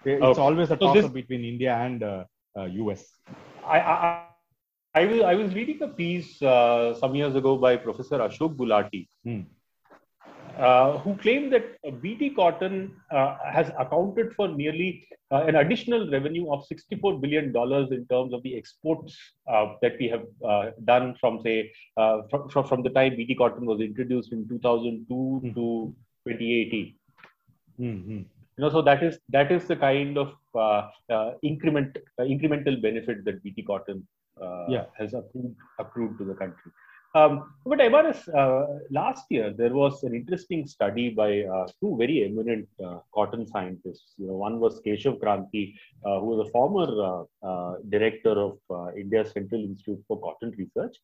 It's 0.03 0.23
okay. 0.23 0.41
always 0.41 0.71
a 0.71 0.77
toss 0.77 1.01
so 1.01 1.09
between 1.09 1.43
India 1.43 1.75
and 1.75 2.03
uh, 2.03 2.23
US. 2.65 3.05
Uh, 3.27 3.67
I, 3.67 3.79
I, 3.79 4.23
I, 4.95 5.05
was, 5.05 5.21
I 5.21 5.35
was 5.35 5.53
reading 5.53 5.81
a 5.81 5.87
piece 5.87 6.41
uh, 6.41 6.95
some 6.95 7.15
years 7.15 7.35
ago 7.35 7.57
by 7.57 7.77
Professor 7.77 8.19
Ashok 8.19 8.55
Gulati, 8.55 9.07
hmm. 9.23 9.41
Uh, 10.57 10.97
who 10.99 11.15
claimed 11.17 11.53
that 11.53 11.77
BT 12.01 12.31
cotton 12.31 12.95
uh, 13.11 13.37
has 13.45 13.71
accounted 13.77 14.33
for 14.35 14.47
nearly 14.47 15.07
uh, 15.31 15.43
an 15.43 15.55
additional 15.57 16.09
revenue 16.09 16.51
of 16.51 16.65
$64 16.67 17.21
billion 17.21 17.45
in 17.91 18.07
terms 18.07 18.33
of 18.33 18.41
the 18.43 18.57
exports 18.57 19.15
that 19.81 19.95
we 19.99 20.07
have 20.07 20.25
done 20.85 21.15
from, 21.19 21.39
say, 21.43 21.71
from, 21.95 22.49
from 22.67 22.83
the 22.83 22.89
time 22.89 23.15
BT 23.15 23.35
cotton 23.35 23.65
was 23.65 23.81
introduced 23.81 24.31
in 24.31 24.47
2002 24.47 25.13
mm. 25.13 25.53
to 25.53 25.95
2018. 26.25 26.95
Mm-hmm 27.79 28.21
you 28.57 28.63
know 28.63 28.69
so 28.69 28.81
that 28.81 29.03
is 29.03 29.19
that 29.29 29.51
is 29.51 29.65
the 29.65 29.75
kind 29.75 30.17
of 30.17 30.33
uh, 30.55 30.89
uh, 31.15 31.31
increment 31.43 31.97
uh, 32.19 32.23
incremental 32.23 32.81
benefit 32.81 33.23
that 33.25 33.41
bt 33.43 33.61
cotton 33.63 34.05
uh, 34.41 34.65
yeah. 34.67 34.85
has 34.97 35.13
accrued, 35.13 35.55
accrued 35.79 36.17
to 36.17 36.23
the 36.23 36.33
country 36.33 36.71
um, 37.15 37.53
but 37.65 37.79
Ivanis, 37.79 38.27
uh, 38.33 38.79
last 38.91 39.25
year 39.29 39.53
there 39.55 39.73
was 39.73 40.03
an 40.03 40.13
interesting 40.13 40.67
study 40.67 41.09
by 41.09 41.41
uh, 41.41 41.67
two 41.79 41.95
very 41.97 42.25
eminent 42.25 42.67
cotton 43.13 43.47
scientists. 43.47 44.13
You 44.17 44.27
know, 44.27 44.33
one 44.33 44.59
was 44.59 44.81
Keshav 44.85 45.19
Kranthi, 45.19 45.73
who 46.03 46.25
was 46.25 46.47
a 46.47 46.51
former 46.51 47.25
director 47.89 48.31
of 48.31 48.57
India's 48.95 49.31
Central 49.31 49.61
Institute 49.61 50.03
for 50.07 50.19
Cotton 50.19 50.53
Research, 50.57 50.95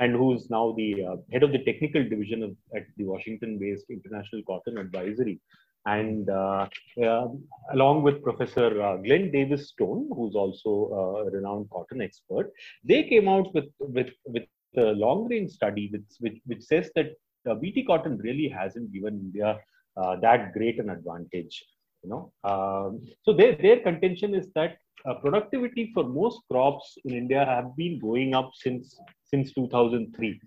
and 0.00 0.14
who's 0.14 0.50
now 0.50 0.72
the 0.76 1.06
head 1.32 1.42
of 1.42 1.52
the 1.52 1.64
technical 1.64 2.02
division 2.02 2.42
of, 2.42 2.56
at 2.74 2.86
the 2.96 3.04
Washington-based 3.04 3.86
International 3.90 4.42
Cotton 4.46 4.78
Advisory 4.78 5.40
and 5.86 6.28
uh, 6.28 6.68
uh, 7.02 7.26
along 7.72 8.02
with 8.02 8.22
Professor 8.22 8.82
uh, 8.82 8.96
Glenn 8.96 9.30
Davis 9.30 9.68
Stone, 9.70 10.10
who's 10.14 10.34
also 10.34 11.24
a 11.26 11.30
renowned 11.30 11.70
cotton 11.70 12.02
expert, 12.02 12.52
they 12.84 13.04
came 13.04 13.28
out 13.28 13.52
with 13.54 13.68
with 13.78 14.10
with 14.24 14.44
a 14.76 14.92
long 15.04 15.28
range 15.28 15.50
study 15.50 15.88
which 15.92 16.02
which, 16.20 16.38
which 16.46 16.62
says 16.62 16.90
that 16.94 17.12
uh, 17.48 17.54
BT 17.54 17.84
cotton 17.84 18.18
really 18.18 18.48
hasn't 18.48 18.92
given 18.92 19.14
India 19.14 19.58
uh, 19.96 20.16
that 20.16 20.52
great 20.52 20.78
an 20.78 20.90
advantage. 20.90 21.64
You 22.02 22.10
know, 22.10 22.32
um, 22.44 23.04
so 23.22 23.32
their 23.32 23.54
their 23.56 23.80
contention 23.80 24.34
is 24.34 24.48
that 24.54 24.76
uh, 25.06 25.14
productivity 25.14 25.90
for 25.92 26.04
most 26.04 26.40
crops 26.50 26.96
in 27.04 27.14
India 27.14 27.44
have 27.44 27.76
been 27.76 27.98
going 27.98 28.34
up 28.34 28.50
since 28.54 28.98
since 29.24 29.52
2003. 29.52 30.40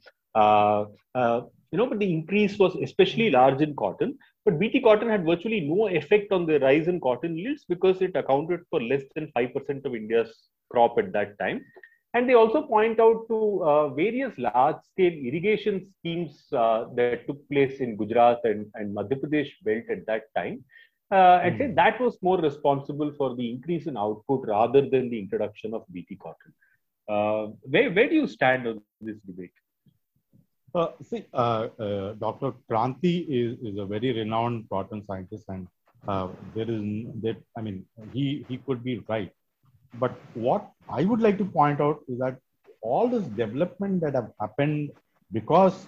you 1.72 1.78
know, 1.78 1.88
but 1.88 2.00
the 2.00 2.14
increase 2.14 2.58
was 2.60 2.76
especially 2.76 3.32
large 3.32 3.62
in 3.62 3.76
cotton. 3.76 4.18
But 4.46 4.60
BT 4.60 4.82
cotton 4.82 5.10
had 5.10 5.26
virtually 5.26 5.62
no 5.62 5.88
effect 5.88 6.32
on 6.32 6.46
the 6.46 6.60
rise 6.60 6.88
in 6.88 7.00
cotton 7.00 7.38
yields 7.38 7.66
because 7.68 8.02
it 8.02 8.16
accounted 8.16 8.62
for 8.70 8.82
less 8.82 9.04
than 9.16 9.32
5% 9.36 9.86
of 9.86 9.96
India's 9.96 10.50
crop 10.70 10.98
at 11.00 11.12
that 11.14 11.40
time. 11.40 11.66
And 12.14 12.30
they 12.30 12.36
also 12.36 12.62
point 12.62 13.00
out 13.00 13.26
to 13.28 13.64
uh, 13.64 13.90
various 13.90 14.38
large 14.38 14.76
scale 14.92 15.12
irrigation 15.12 15.88
schemes 15.98 16.46
uh, 16.54 16.86
that 16.96 17.26
took 17.26 17.48
place 17.50 17.80
in 17.80 17.98
Gujarat 17.98 18.40
and, 18.44 18.68
and 18.76 18.96
Madhya 18.96 19.20
Pradesh 19.20 19.50
belt 19.64 19.86
at 19.90 20.06
that 20.06 20.24
time. 20.38 20.64
Uh, 21.12 21.40
and 21.44 21.58
say 21.58 21.68
hmm. 21.68 21.76
that 21.76 22.00
was 22.00 22.18
more 22.22 22.40
responsible 22.40 23.12
for 23.18 23.36
the 23.36 23.50
increase 23.50 23.86
in 23.88 23.98
output 23.98 24.48
rather 24.48 24.82
than 24.82 25.10
the 25.10 25.20
introduction 25.20 25.74
of 25.74 25.84
BT 25.92 26.16
cotton. 26.16 26.54
Uh, 27.08 27.54
where, 27.64 27.92
where 27.92 28.10
do 28.10 28.16
you 28.16 28.28
stand 28.28 28.68
on 28.68 28.82
this 29.02 29.18
debate? 29.26 29.52
Uh, 30.76 30.88
see, 31.04 31.24
uh, 31.34 31.68
uh, 31.80 32.14
Dr. 32.14 32.54
Kranthi 32.70 33.28
is, 33.30 33.60
is 33.62 33.78
a 33.78 33.86
very 33.86 34.12
renowned 34.12 34.68
cotton 34.70 35.06
scientist, 35.06 35.46
and 35.50 35.68
uh, 36.08 36.30
there 36.56 36.70
is 36.70 36.82
that 37.22 37.38
I 37.56 37.62
mean, 37.62 37.86
he 38.12 38.44
he 38.50 38.58
could 38.58 38.84
be 38.84 39.04
right. 39.08 39.32
But 39.96 40.16
what 40.34 40.70
I 40.90 41.06
would 41.06 41.22
like 41.22 41.38
to 41.38 41.46
point 41.46 41.82
out 41.82 42.00
is 42.08 42.20
that 42.20 42.38
all 42.82 43.08
this 43.08 43.24
development 43.24 44.02
that 44.02 44.16
have 44.16 44.32
happened 44.40 44.92
because 45.32 45.88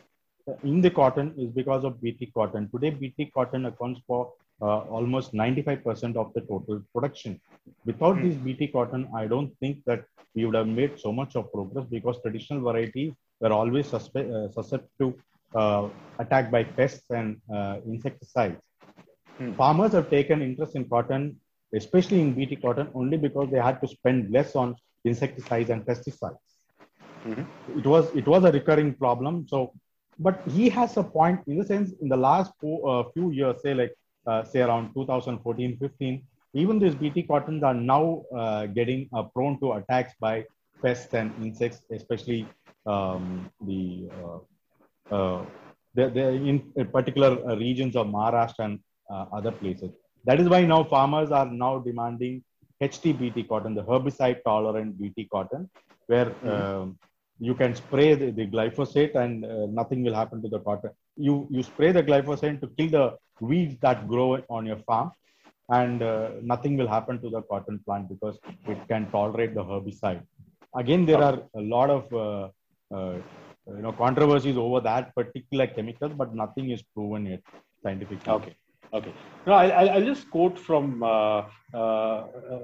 in 0.64 0.82
the 0.82 0.90
cotton 0.90 1.34
is 1.38 1.50
because 1.50 1.84
of 1.84 2.02
BT 2.02 2.28
cotton. 2.28 2.70
Today, 2.70 2.92
BT 2.92 3.32
cotton 3.34 3.66
accounts 3.66 4.02
for 4.08 4.32
uh, 4.62 4.80
almost 4.98 5.34
95% 5.34 6.16
of 6.16 6.34
the 6.34 6.42
total 6.42 6.82
production. 6.94 7.40
Without 7.86 8.18
mm. 8.18 8.24
this 8.24 8.36
BT 8.36 8.68
cotton, 8.68 9.10
I 9.16 9.28
don't 9.28 9.52
think 9.60 9.84
that 9.86 10.06
we 10.36 10.46
would 10.46 10.56
have 10.56 10.68
made 10.68 11.00
so 11.00 11.12
much 11.12 11.36
of 11.36 11.52
progress 11.52 11.86
because 11.90 12.22
traditional 12.22 12.62
varieties 12.62 13.14
were 13.40 13.52
always 13.52 13.88
suspe- 13.88 14.32
uh, 14.32 14.52
susceptible 14.52 15.16
to 15.54 15.60
uh, 15.60 15.90
attack 16.20 16.52
by 16.52 16.64
pests 16.64 17.10
and 17.10 17.42
uh, 17.54 17.78
insecticides. 17.86 18.62
Mm. 19.40 19.56
Farmers 19.56 19.92
have 19.94 20.10
taken 20.10 20.42
interest 20.42 20.76
in 20.76 20.88
cotton, 20.88 21.38
especially 21.76 22.22
in 22.22 22.34
BT 22.34 22.58
cotton, 22.58 22.90
only 22.94 23.18
because 23.18 23.50
they 23.52 23.60
had 23.60 23.82
to 23.82 23.88
spend 23.88 24.32
less 24.32 24.56
on 24.56 24.76
insecticides 25.04 25.70
and 25.70 25.86
pesticides. 25.86 26.38
Mm-hmm. 27.26 27.80
It 27.80 27.86
was 27.86 28.14
it 28.16 28.28
was 28.28 28.44
a 28.44 28.52
recurring 28.52 28.94
problem. 28.94 29.48
So, 29.48 29.74
but 30.20 30.42
he 30.50 30.70
has 30.70 30.98
a 30.98 31.04
point 31.04 31.42
in 31.48 31.58
the 31.58 31.66
sense 31.66 31.92
in 32.02 32.10
the 32.10 32.18
last 32.18 32.52
four, 32.62 32.78
uh, 32.90 33.04
few 33.14 33.32
years, 33.32 33.62
say 33.62 33.74
like 33.74 33.94
uh, 34.28 34.44
say 34.44 34.62
around 34.62 34.94
2014, 34.94 35.78
15, 35.78 36.24
even 36.54 36.80
these 36.80 36.96
BT 36.96 37.24
cottons 37.24 37.64
are 37.64 37.74
now 37.74 38.24
uh, 38.36 38.66
getting 38.66 39.10
uh, 39.14 39.24
prone 39.24 39.60
to 39.60 39.74
attacks 39.74 40.14
by 40.20 40.46
pests 40.82 41.14
and 41.14 41.32
insects, 41.44 41.82
especially 41.92 42.48
um, 42.86 43.50
the, 43.66 44.08
uh, 44.24 45.16
uh, 45.16 45.46
the, 45.94 46.10
the 46.10 46.30
in 46.32 46.72
particular 46.92 47.56
regions 47.58 47.96
of 47.96 48.08
Maharashtra 48.08 48.66
and 48.66 48.80
other 49.10 49.52
places. 49.52 49.92
That 50.26 50.40
is 50.40 50.50
why 50.50 50.66
now 50.66 50.84
farmers 50.84 51.32
are 51.32 51.46
now 51.46 51.80
demanding 51.80 52.44
HTBT 52.82 53.48
cotton, 53.48 53.76
the 53.76 53.84
herbicide 53.84 54.44
tolerant 54.44 55.00
BT 55.00 55.26
cotton, 55.26 55.70
where 56.08 56.26
mm-hmm. 56.26 56.92
you 57.40 57.54
can 57.56 57.76
spray 57.76 58.16
the, 58.16 58.32
the 58.32 58.48
glyphosate 58.48 59.16
and 59.16 59.46
uh, 59.46 59.68
nothing 59.68 60.04
will 60.04 60.14
happen 60.14 60.42
to 60.42 60.50
the 60.50 60.60
cotton. 60.60 60.92
You 61.16 61.48
you 61.50 61.64
spray 61.64 61.92
the 61.92 62.04
glyphosate 62.04 62.60
to 62.62 62.68
kill 62.78 62.90
the 62.90 63.18
weeds 63.40 63.78
that 63.82 64.08
grow 64.08 64.44
on 64.50 64.66
your 64.66 64.80
farm, 64.90 65.12
and 65.70 66.02
uh, 66.02 66.32
nothing 66.42 66.76
will 66.76 66.88
happen 66.88 67.22
to 67.22 67.30
the 67.30 67.42
cotton 67.44 67.80
plant 67.86 68.10
because 68.10 68.38
it 68.68 68.88
can 68.90 69.10
tolerate 69.12 69.54
the 69.54 69.64
herbicide. 69.64 70.22
Again, 70.76 71.06
there 71.06 71.24
are 71.24 71.40
a 71.54 71.62
lot 71.62 71.90
of 71.90 72.14
uh, 72.14 72.50
uh, 72.96 73.16
you 73.68 73.82
know 73.82 73.94
controversies 73.94 74.58
over 74.58 74.82
that 74.82 75.16
particular 75.16 75.68
chemical, 75.68 76.10
but 76.10 76.36
nothing 76.36 76.72
is 76.72 76.82
proven 76.82 77.26
yet 77.28 77.42
scientifically. 77.82 78.34
Okay. 78.34 78.56
Okay. 78.94 79.14
No, 79.46 79.54
I'll, 79.54 79.90
I'll 79.90 80.06
just 80.06 80.30
quote 80.30 80.58
from 80.58 81.04
uh, 81.04 81.44
uh, 81.74 81.78
uh, 81.78 82.60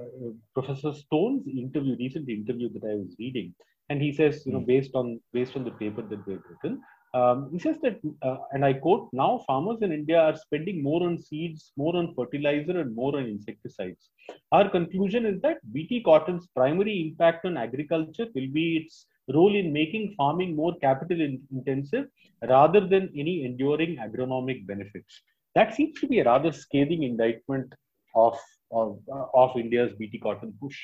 Professor 0.54 0.92
Stone's 0.94 1.46
interview, 1.46 1.96
recent 1.98 2.28
interview 2.28 2.68
that 2.72 2.84
I 2.84 2.94
was 2.94 3.14
reading, 3.18 3.54
and 3.88 4.00
he 4.00 4.12
says, 4.12 4.44
you 4.46 4.52
know, 4.52 4.60
hmm. 4.60 4.66
based 4.66 4.94
on 4.94 5.20
based 5.32 5.56
on 5.56 5.64
the 5.64 5.70
paper 5.72 6.02
that 6.02 6.26
they've 6.26 6.40
written, 6.48 6.80
um, 7.14 7.50
he 7.52 7.58
says 7.58 7.76
that, 7.82 8.00
uh, 8.22 8.38
and 8.52 8.64
I 8.64 8.72
quote, 8.72 9.10
now 9.12 9.44
farmers 9.46 9.82
in 9.82 9.92
India 9.92 10.18
are 10.18 10.36
spending 10.36 10.82
more 10.82 11.02
on 11.02 11.18
seeds, 11.18 11.72
more 11.76 11.94
on 11.94 12.14
fertilizer, 12.14 12.80
and 12.80 12.94
more 12.94 13.16
on 13.16 13.26
insecticides. 13.26 14.10
Our 14.50 14.70
conclusion 14.70 15.26
is 15.26 15.40
that 15.42 15.58
BT 15.72 16.02
cotton's 16.04 16.48
primary 16.56 17.02
impact 17.02 17.44
on 17.44 17.58
agriculture 17.58 18.26
will 18.34 18.48
be 18.50 18.78
its 18.78 19.06
role 19.28 19.54
in 19.54 19.72
making 19.72 20.14
farming 20.16 20.56
more 20.56 20.74
capital 20.80 21.20
intensive 21.52 22.06
rather 22.48 22.80
than 22.80 23.12
any 23.14 23.44
enduring 23.44 23.96
agronomic 23.96 24.66
benefits. 24.66 25.22
That 25.54 25.74
seems 25.74 26.00
to 26.00 26.06
be 26.06 26.20
a 26.20 26.24
rather 26.24 26.52
scathing 26.52 27.02
indictment 27.02 27.72
of, 28.14 28.38
of, 28.70 28.98
of 29.34 29.56
India's 29.56 29.92
BT 29.98 30.18
cotton 30.18 30.54
push. 30.60 30.78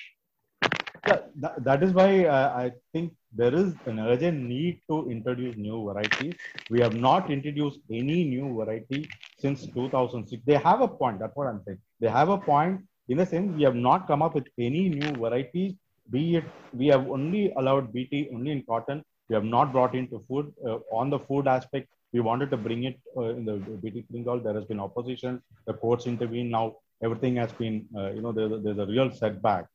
Yeah, 1.06 1.20
that, 1.36 1.64
that 1.64 1.82
is 1.82 1.92
why 1.92 2.26
uh, 2.26 2.52
I 2.54 2.72
think 2.92 3.14
there 3.34 3.54
is 3.54 3.74
an 3.86 3.98
urgent 3.98 4.42
need 4.42 4.80
to 4.90 5.10
introduce 5.10 5.56
new 5.56 5.84
varieties. 5.84 6.34
We 6.70 6.80
have 6.80 6.94
not 6.94 7.30
introduced 7.30 7.80
any 7.90 8.24
new 8.24 8.54
variety 8.56 9.08
since 9.38 9.66
2006. 9.66 10.42
They 10.44 10.54
have 10.54 10.80
a 10.80 10.88
point. 10.88 11.18
That's 11.20 11.34
what 11.36 11.46
I'm 11.46 11.62
saying. 11.64 11.78
They 12.00 12.08
have 12.08 12.28
a 12.28 12.38
point 12.38 12.82
in 13.08 13.18
the 13.18 13.26
sense 13.26 13.56
we 13.56 13.62
have 13.62 13.74
not 13.74 14.06
come 14.06 14.22
up 14.22 14.34
with 14.34 14.48
any 14.58 14.88
new 14.88 15.12
varieties. 15.12 15.74
Be 16.10 16.36
it 16.36 16.44
we 16.72 16.86
have 16.88 17.08
only 17.08 17.52
allowed 17.56 17.92
BT 17.92 18.30
only 18.34 18.50
in 18.50 18.62
cotton. 18.62 19.04
We 19.28 19.34
have 19.34 19.44
not 19.44 19.72
brought 19.72 19.94
into 19.94 20.24
food. 20.26 20.52
Uh, 20.66 20.78
on 20.90 21.10
the 21.10 21.18
food 21.18 21.46
aspect, 21.46 21.88
we 22.12 22.20
wanted 22.20 22.50
to 22.50 22.56
bring 22.56 22.84
it 22.84 22.98
uh, 23.16 23.30
in 23.38 23.44
the 23.44 23.54
BT 23.82 24.04
brinjal. 24.12 24.42
There 24.42 24.54
has 24.54 24.64
been 24.64 24.80
opposition. 24.80 25.42
The 25.66 25.74
courts 25.74 26.06
intervene. 26.06 26.50
Now 26.50 26.76
everything 27.02 27.36
has 27.36 27.52
been, 27.52 27.86
uh, 27.96 28.10
you 28.12 28.22
know, 28.22 28.32
there's 28.32 28.52
a, 28.52 28.58
there's 28.58 28.78
a 28.78 28.86
real 28.86 29.10
setback. 29.10 29.66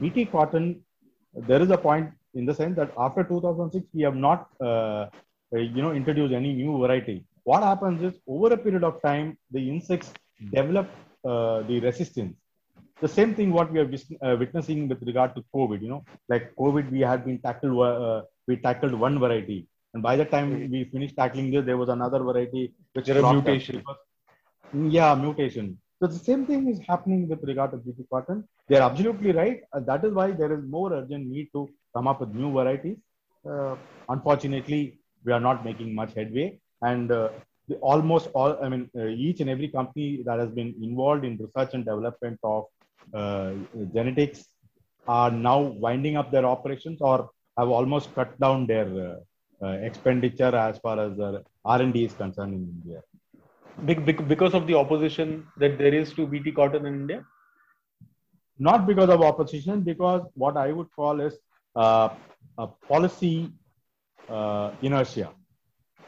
BT 0.00 0.26
cotton, 0.26 0.82
there 1.34 1.60
is 1.60 1.70
a 1.70 1.78
point 1.78 2.10
in 2.34 2.44
the 2.46 2.54
sense 2.54 2.76
that 2.76 2.92
after 2.98 3.22
2006 3.22 3.86
we 3.94 4.02
have 4.02 4.16
not 4.16 4.48
uh, 4.60 5.06
uh, 5.54 5.58
you 5.76 5.82
know 5.82 5.92
introduced 6.00 6.34
any 6.40 6.52
new 6.52 6.72
variety 6.84 7.24
what 7.44 7.62
happens 7.62 8.02
is 8.08 8.14
over 8.26 8.48
a 8.54 8.60
period 8.64 8.84
of 8.88 8.94
time 9.02 9.28
the 9.56 9.62
insects 9.72 10.08
develop 10.56 10.88
uh, 11.30 11.58
the 11.68 11.78
resistance 11.88 12.34
the 13.04 13.10
same 13.16 13.32
thing 13.36 13.52
what 13.58 13.70
we 13.72 13.78
are 13.82 13.88
uh, 14.26 14.36
witnessing 14.42 14.80
with 14.90 15.02
regard 15.10 15.30
to 15.36 15.42
covid 15.56 15.80
you 15.84 15.90
know 15.94 16.02
like 16.32 16.44
covid 16.62 16.90
we 16.96 17.00
had 17.10 17.24
been 17.28 17.38
tackled 17.46 17.78
uh, 17.88 18.20
we 18.48 18.56
tackled 18.66 18.94
one 19.06 19.18
variety 19.24 19.60
and 19.96 20.02
by 20.10 20.14
the 20.20 20.28
time 20.34 20.52
we 20.74 20.82
finished 20.94 21.16
tackling 21.22 21.50
this 21.54 21.66
there 21.70 21.80
was 21.82 21.90
another 21.96 22.20
variety 22.30 22.64
which 22.94 23.08
is 23.08 23.16
a 23.22 23.32
mutation 23.32 23.82
yeah 24.98 25.12
mutation 25.24 25.68
so 26.00 26.06
the 26.06 26.18
same 26.18 26.44
thing 26.48 26.68
is 26.68 26.78
happening 26.86 27.26
with 27.26 27.42
regard 27.42 27.70
to 27.70 27.78
BT 27.78 28.04
cotton. 28.12 28.44
They 28.68 28.76
are 28.76 28.90
absolutely 28.90 29.32
right. 29.32 29.62
Uh, 29.72 29.80
that 29.80 30.04
is 30.04 30.12
why 30.12 30.30
there 30.32 30.52
is 30.52 30.62
more 30.68 30.92
urgent 30.92 31.26
need 31.26 31.48
to 31.54 31.70
come 31.94 32.06
up 32.06 32.20
with 32.20 32.34
new 32.34 32.52
varieties. 32.52 32.98
Uh, 33.48 33.76
unfortunately, 34.10 34.98
we 35.24 35.32
are 35.32 35.40
not 35.40 35.64
making 35.64 35.94
much 35.94 36.12
headway. 36.12 36.60
And 36.82 37.10
uh, 37.10 37.30
the, 37.68 37.76
almost 37.76 38.28
all, 38.34 38.62
I 38.62 38.68
mean, 38.68 38.90
uh, 38.94 39.06
each 39.06 39.40
and 39.40 39.48
every 39.48 39.68
company 39.68 40.22
that 40.26 40.38
has 40.38 40.50
been 40.50 40.74
involved 40.82 41.24
in 41.24 41.38
research 41.38 41.72
and 41.72 41.86
development 41.86 42.40
of 42.44 42.64
uh, 43.14 43.52
genetics 43.94 44.44
are 45.08 45.30
now 45.30 45.60
winding 45.60 46.18
up 46.18 46.30
their 46.30 46.44
operations 46.44 47.00
or 47.00 47.30
have 47.56 47.68
almost 47.68 48.14
cut 48.14 48.38
down 48.38 48.66
their 48.66 48.86
uh, 49.08 49.16
expenditure 49.62 50.54
as 50.54 50.78
far 50.78 51.00
as 51.00 51.16
the 51.16 51.44
R&D 51.64 52.04
is 52.04 52.12
concerned 52.12 52.54
in 52.54 52.62
India. 52.62 53.02
Because 53.84 54.54
of 54.54 54.66
the 54.66 54.74
opposition 54.74 55.46
that 55.58 55.78
there 55.78 55.94
is 55.94 56.12
to 56.14 56.26
BT 56.26 56.52
cotton 56.52 56.86
in 56.86 56.94
India? 56.94 57.24
Not 58.58 58.86
because 58.86 59.10
of 59.10 59.22
opposition, 59.22 59.82
because 59.82 60.22
what 60.34 60.56
I 60.56 60.72
would 60.72 60.88
call 60.96 61.20
is 61.20 61.38
uh, 61.74 62.10
policy 62.88 63.52
uh, 64.28 64.70
inertia. 64.82 65.30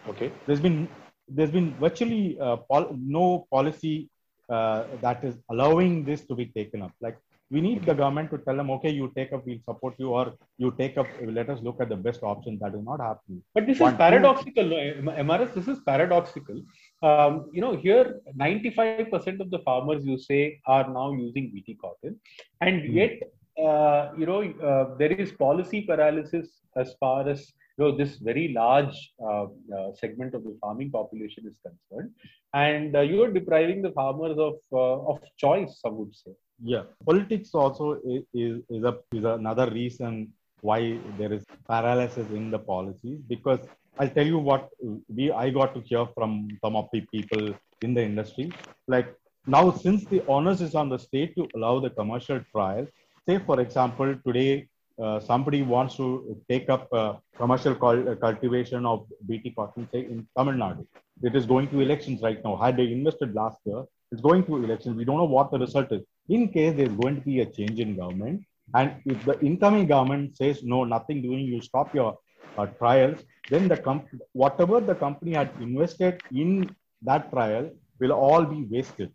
Okay. 0.08 0.32
There's 0.46 0.60
been 0.60 0.88
there's 1.28 1.50
been 1.50 1.74
virtually 1.74 2.38
uh, 2.40 2.56
pol- 2.56 2.96
no 2.98 3.46
policy 3.50 4.08
uh, 4.48 4.84
that 5.02 5.22
is 5.24 5.36
allowing 5.50 6.04
this 6.04 6.24
to 6.26 6.34
be 6.34 6.46
taken 6.46 6.82
up. 6.82 6.92
Like 7.00 7.18
we 7.50 7.60
need 7.60 7.84
the 7.86 7.94
government 7.94 8.30
to 8.30 8.38
tell 8.38 8.56
them, 8.56 8.70
okay, 8.70 8.90
you 8.90 9.10
take 9.16 9.32
up, 9.32 9.46
we'll 9.46 9.58
support 9.64 9.94
you, 9.98 10.10
or 10.10 10.34
you 10.58 10.72
take 10.78 10.98
up, 10.98 11.06
let 11.22 11.48
us 11.48 11.60
look 11.62 11.80
at 11.80 11.88
the 11.88 11.96
best 11.96 12.22
option. 12.22 12.58
That 12.60 12.74
is 12.74 12.84
not 12.84 13.00
happening. 13.00 13.42
But 13.54 13.66
this 13.66 13.80
One, 13.80 13.94
is 13.94 13.98
paradoxical, 13.98 14.64
no? 14.64 14.76
MRS. 15.12 15.54
This 15.54 15.68
is 15.68 15.78
paradoxical. 15.86 16.62
Um, 17.02 17.48
you 17.52 17.60
know, 17.60 17.76
here 17.76 18.20
95% 18.38 19.40
of 19.40 19.50
the 19.50 19.60
farmers 19.60 20.04
you 20.04 20.18
say 20.18 20.60
are 20.66 20.92
now 20.92 21.12
using 21.12 21.50
BT 21.52 21.78
cotton, 21.80 22.20
and 22.60 22.82
hmm. 22.82 22.92
yet 22.92 23.22
uh, 23.58 24.12
you 24.16 24.26
know, 24.26 24.42
uh, 24.42 24.96
there 24.98 25.12
is 25.12 25.32
policy 25.32 25.82
paralysis 25.82 26.48
as 26.76 26.94
far 27.00 27.28
as 27.28 27.52
you 27.76 27.84
know 27.84 27.96
this 27.96 28.16
very 28.16 28.52
large 28.52 29.12
uh, 29.22 29.46
uh 29.76 29.92
segment 29.94 30.34
of 30.34 30.42
the 30.44 30.56
farming 30.60 30.90
population 30.90 31.44
is 31.46 31.56
concerned, 31.66 32.10
and 32.54 32.96
uh, 32.96 33.00
you 33.00 33.22
are 33.22 33.32
depriving 33.32 33.82
the 33.82 33.90
farmers 33.92 34.36
of 34.38 34.54
uh, 34.72 35.10
of 35.10 35.20
choice. 35.36 35.80
Some 35.80 35.96
would 35.98 36.14
say. 36.14 36.32
Yeah, 36.62 36.82
politics 37.06 37.50
also 37.54 38.00
is 38.04 38.24
is, 38.34 38.84
a, 38.84 38.98
is 39.12 39.24
another 39.24 39.70
reason 39.70 40.32
why 40.60 40.98
there 41.16 41.32
is 41.32 41.44
paralysis 41.68 42.28
in 42.30 42.50
the 42.50 42.58
policies 42.58 43.20
because 43.28 43.60
I'll 43.98 44.08
tell 44.08 44.26
you 44.26 44.38
what 44.38 44.68
we 45.08 45.30
I 45.30 45.50
got 45.50 45.74
to 45.74 45.80
hear 45.80 46.06
from 46.16 46.48
some 46.60 46.74
of 46.74 46.88
the 46.92 47.02
people 47.12 47.54
in 47.82 47.94
the 47.94 48.02
industry. 48.02 48.52
Like 48.88 49.14
now, 49.46 49.70
since 49.70 50.04
the 50.06 50.20
onus 50.26 50.60
is 50.60 50.74
on 50.74 50.88
the 50.88 50.98
state 50.98 51.36
to 51.36 51.48
allow 51.54 51.78
the 51.78 51.90
commercial 51.90 52.40
trial, 52.52 52.88
say 53.28 53.38
for 53.38 53.60
example 53.60 54.16
today 54.26 54.68
uh, 55.00 55.20
somebody 55.20 55.62
wants 55.62 55.94
to 55.96 56.36
take 56.48 56.68
up 56.68 56.92
uh, 56.92 57.14
commercial 57.36 57.72
uh, 57.72 58.16
cultivation 58.16 58.84
of 58.84 59.06
bt 59.28 59.50
cotton 59.50 59.88
say 59.92 60.00
in 60.00 60.26
tamil 60.36 60.54
nadu. 60.54 60.84
It 61.22 61.36
is 61.36 61.46
going 61.46 61.68
to 61.68 61.80
elections 61.80 62.20
right 62.20 62.42
now. 62.42 62.56
Had 62.56 62.76
they 62.76 62.90
invested 62.90 63.32
last 63.32 63.58
year 63.64 63.84
it's 64.10 64.20
going 64.20 64.42
to 64.44 64.56
elections. 64.56 64.96
We 64.96 65.04
don't 65.04 65.18
know 65.18 65.32
what 65.38 65.50
the 65.52 65.58
result 65.58 65.92
is 65.92 66.02
in 66.28 66.48
case 66.48 66.74
there's 66.76 66.96
going 67.02 67.16
to 67.16 67.22
be 67.22 67.40
a 67.40 67.46
change 67.46 67.80
in 67.80 67.96
government 67.96 68.44
and 68.74 68.96
if 69.06 69.24
the 69.24 69.38
incoming 69.40 69.86
government 69.86 70.36
says 70.36 70.62
no 70.62 70.84
nothing 70.84 71.22
doing 71.22 71.40
you 71.40 71.60
stop 71.60 71.94
your 71.94 72.18
uh, 72.56 72.66
trials, 72.66 73.24
then 73.50 73.68
the 73.68 73.76
comp- 73.76 74.08
whatever 74.32 74.80
the 74.80 74.94
company 74.94 75.32
had 75.34 75.50
invested 75.60 76.22
in 76.32 76.74
that 77.02 77.30
trial 77.30 77.70
will 78.00 78.12
all 78.12 78.44
be 78.44 78.64
wasted. 78.70 79.12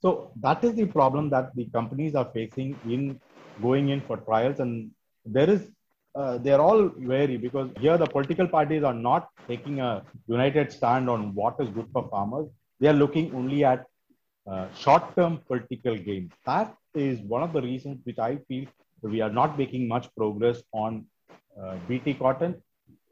So 0.00 0.32
that 0.40 0.64
is 0.64 0.74
the 0.74 0.86
problem 0.86 1.30
that 1.30 1.54
the 1.54 1.66
companies 1.66 2.14
are 2.14 2.30
facing 2.32 2.78
in 2.84 3.20
going 3.60 3.90
in 3.90 4.00
for 4.00 4.16
trials, 4.16 4.60
and 4.60 4.90
there 5.24 5.48
is 5.48 5.70
uh, 6.14 6.36
they're 6.38 6.60
all 6.60 6.90
wary 6.98 7.38
because 7.38 7.70
here 7.80 7.96
the 7.96 8.06
political 8.06 8.46
parties 8.46 8.82
are 8.82 8.94
not 8.94 9.28
taking 9.48 9.80
a 9.80 10.02
united 10.26 10.70
stand 10.70 11.08
on 11.08 11.34
what 11.34 11.54
is 11.58 11.68
good 11.70 11.88
for 11.92 12.08
farmers. 12.10 12.48
They 12.80 12.88
are 12.88 13.00
looking 13.04 13.34
only 13.34 13.64
at 13.64 13.86
uh, 14.50 14.66
short-term 14.76 15.40
political 15.46 15.96
gain. 15.96 16.30
That 16.46 16.74
is 16.94 17.20
one 17.20 17.42
of 17.42 17.52
the 17.52 17.62
reasons 17.62 18.00
which 18.04 18.18
I 18.18 18.36
feel 18.48 18.66
we 19.02 19.20
are 19.20 19.30
not 19.30 19.58
making 19.58 19.88
much 19.88 20.14
progress 20.16 20.62
on 20.72 21.06
uh, 21.60 21.76
BT 21.88 22.14
cotton 22.14 22.62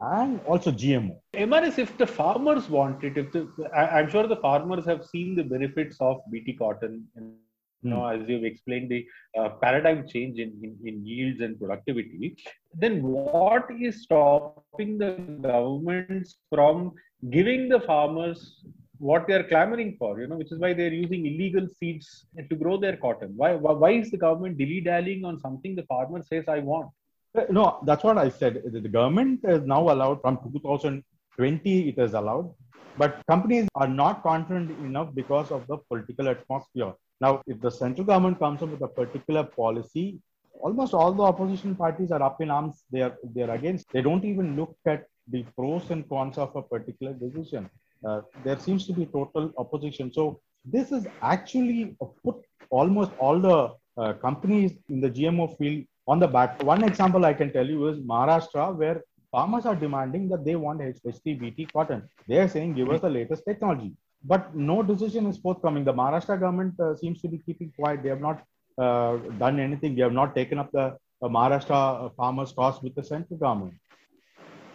and 0.01 0.41
also 0.47 0.71
GMO. 0.71 1.19
MRS, 1.35 1.79
if 1.79 1.97
the 1.99 2.07
farmers 2.07 2.69
want 2.69 3.05
it, 3.05 3.19
if 3.19 3.33
the, 3.33 3.49
I, 3.75 4.01
am 4.01 4.11
sure 4.11 4.27
the 4.27 4.37
farmers 4.37 4.87
have 4.87 5.05
seen 5.05 5.35
the 5.35 5.45
benefits 5.45 5.97
of 6.01 6.21
BT 6.31 6.55
cotton, 6.55 7.07
and, 7.17 7.35
you 7.83 7.91
know, 7.91 8.07
as 8.07 8.27
you've 8.27 8.45
explained, 8.45 8.91
the 8.91 9.07
uh, 9.39 9.51
paradigm 9.63 10.07
change 10.09 10.39
in, 10.39 10.53
in, 10.63 10.77
in, 10.87 11.07
yields 11.07 11.41
and 11.41 11.59
productivity. 11.59 12.37
Then, 12.75 13.03
what 13.03 13.69
is 13.81 14.03
stopping 14.03 14.99
the 14.99 15.13
governments 15.43 16.37
from 16.51 16.93
giving 17.31 17.69
the 17.69 17.81
farmers 17.81 18.65
what 19.01 19.27
they 19.27 19.35
are 19.35 19.43
clamoring 19.45 19.97
for, 19.99 20.21
you 20.21 20.27
know, 20.27 20.37
which 20.37 20.53
is 20.53 20.59
why 20.59 20.75
they're 20.75 20.93
using 20.93 21.25
illegal 21.27 21.67
seeds 21.79 22.27
to 22.49 22.55
grow 22.55 22.77
their 22.77 22.97
cotton. 22.99 23.33
Why, 23.35 23.55
why 23.55 23.93
is 23.93 24.11
the 24.11 24.19
government 24.19 24.59
dilly 24.59 24.83
dallying 24.83 25.25
on 25.25 25.41
something 25.41 25.75
the 25.75 25.85
farmer 25.85 26.23
says 26.23 26.45
I 26.49 26.59
want? 26.59 26.91
Uh, 27.37 27.45
no, 27.51 27.81
that's 27.87 28.05
what 28.05 28.19
I 28.19 28.29
said. 28.29 28.63
The 28.71 28.89
government 28.89 29.41
is 29.45 29.63
now 29.65 29.91
allowed 29.91 30.21
from 30.21 30.39
2020, 30.53 31.89
it 31.89 31.99
is 31.99 32.13
allowed, 32.13 32.53
but 32.99 33.23
companies 33.27 33.69
are 33.75 33.89
not 33.89 34.23
confident 34.23 34.71
enough 34.81 35.15
because 35.15 35.51
of 35.51 35.67
the 35.67 35.79
political 35.89 36.29
atmosphere. 36.29 36.93
Now, 37.23 37.43
if 37.47 37.59
the 37.61 37.71
central 37.71 38.07
government 38.07 38.39
comes 38.39 38.63
up 38.63 38.69
with 38.69 38.83
a 38.83 38.89
particular 38.89 39.45
policy, 39.45 40.19
almost 40.61 40.93
all 40.93 41.13
the 41.13 41.23
opposition 41.23 41.75
parties 41.75 42.11
are 42.11 42.23
up 42.23 42.43
in 42.43 42.51
arms. 42.51 42.85
They 42.91 43.01
are 43.01 43.17
they 43.23 43.43
are 43.43 43.53
against. 43.53 43.87
They 43.93 44.03
don't 44.03 44.25
even 44.25 44.57
look 44.57 44.77
at 44.87 45.05
the 45.29 45.45
pros 45.57 45.91
and 45.91 46.07
cons 46.09 46.37
of 46.39 46.55
a 46.57 46.63
particular 46.63 47.13
decision 47.15 47.71
uh, 48.07 48.21
there 48.45 48.59
seems 48.59 48.87
to 48.87 48.93
be 48.93 49.07
total 49.07 49.53
opposition. 49.59 50.13
So 50.13 50.41
this 50.65 50.93
is 50.93 51.07
actually 51.23 51.97
put 52.25 52.37
almost 52.71 53.13
all 53.19 53.39
the 53.41 53.75
uh, 54.01 54.13
companies 54.15 54.73
in 54.89 55.01
the 55.01 55.11
GMO 55.11 55.57
field 55.59 55.85
on 56.07 56.19
the 56.19 56.29
back. 56.29 56.63
One 56.63 56.85
example 56.85 57.25
I 57.25 57.35
can 57.35 57.53
tell 57.53 57.67
you 57.67 57.89
is 57.89 57.99
Maharashtra, 57.99 58.77
where 58.77 59.03
farmers 59.31 59.67
are 59.67 59.75
demanding 59.75 60.29
that 60.29 60.45
they 60.45 60.57
want 60.57 60.81
HTBT 60.81 61.73
cotton. 61.73 62.09
They 62.27 62.39
are 62.39 62.49
saying, 62.49 62.75
give 62.75 62.91
us 62.91 63.01
the 63.01 63.11
latest 63.11 63.45
technology. 63.47 63.93
But 64.25 64.55
no 64.55 64.83
decision 64.83 65.27
is 65.27 65.39
forthcoming. 65.39 65.85
The 65.85 65.95
Maharashtra 65.95 66.39
government 66.41 66.79
uh, 66.79 66.97
seems 66.97 67.21
to 67.23 67.29
be 67.29 67.39
keeping 67.39 67.73
quiet. 67.79 68.03
They 68.03 68.11
have 68.11 68.21
not 68.21 68.43
uh, 68.79 69.17
done 69.39 69.61
anything. 69.61 69.95
They 69.95 70.03
have 70.03 70.13
not 70.13 70.35
taken 70.35 70.59
up 70.59 70.71
the 70.73 70.97
uh, 71.23 71.29
Maharashtra 71.29 72.07
uh, 72.07 72.09
farmers' 72.17 72.53
cost 72.53 72.83
with 72.83 72.95
the 72.95 73.05
central 73.05 73.39
government. 73.39 73.75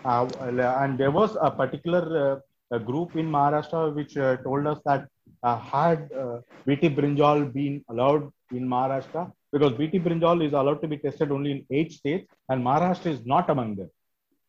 and 0.06 0.98
there 0.98 1.12
was 1.12 1.38
a 1.42 1.50
particular 1.52 2.42
a 2.72 2.80
group 2.80 3.16
in 3.16 3.30
Maharashtra 3.30 3.94
which 3.94 4.18
uh, 4.18 4.38
told 4.38 4.66
us 4.68 4.80
that 4.86 5.08
uh, 5.44 5.58
had 5.60 6.12
uh, 6.12 6.40
BT 6.66 6.90
brinjal 6.90 7.52
been 7.54 7.84
allowed 7.90 8.32
in 8.52 8.68
Maharashtra, 8.68 9.32
because 9.52 9.74
BT 9.74 10.00
brinjal 10.00 10.46
is 10.46 10.54
allowed 10.54 10.82
to 10.82 10.88
be 10.88 10.98
tested 10.98 11.32
only 11.32 11.52
in 11.52 11.66
eight 11.70 11.92
states, 11.92 12.28
and 12.50 12.64
Maharashtra 12.64 13.12
is 13.12 13.26
not 13.26 13.50
among 13.50 13.76
them. 13.76 13.90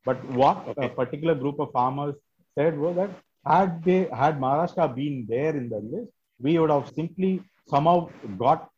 But 0.04 0.24
what 0.30 0.68
okay. 0.68 0.86
a 0.86 0.88
particular 0.88 1.34
group 1.34 1.58
of 1.58 1.72
farmers 1.72 2.14
said 2.56 2.78
was 2.78 2.96
that 2.96 3.10
had 3.44 3.84
they 3.84 4.08
had 4.22 4.40
Maharashtra 4.40 4.94
been 4.94 5.26
there 5.28 5.56
in 5.56 5.68
the 5.68 5.78
list, 5.78 6.10
we 6.40 6.58
would 6.58 6.70
have 6.70 6.88
simply 6.94 7.42
somehow 7.68 8.08
got 8.38 8.70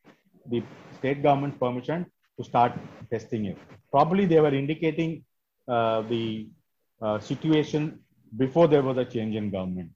the 0.46 0.62
state 0.98 1.22
government 1.22 1.58
permission 1.60 2.06
to 2.38 2.44
start 2.44 2.72
testing 3.10 3.46
it. 3.46 3.58
Probably 3.90 4.26
they 4.26 4.40
were 4.40 4.54
indicating 4.54 5.24
uh, 5.68 6.02
the 6.02 6.48
uh, 7.00 7.18
situation 7.18 8.00
before 8.36 8.68
there 8.68 8.82
was 8.82 8.96
a 8.98 9.04
change 9.04 9.34
in 9.36 9.50
government. 9.50 9.90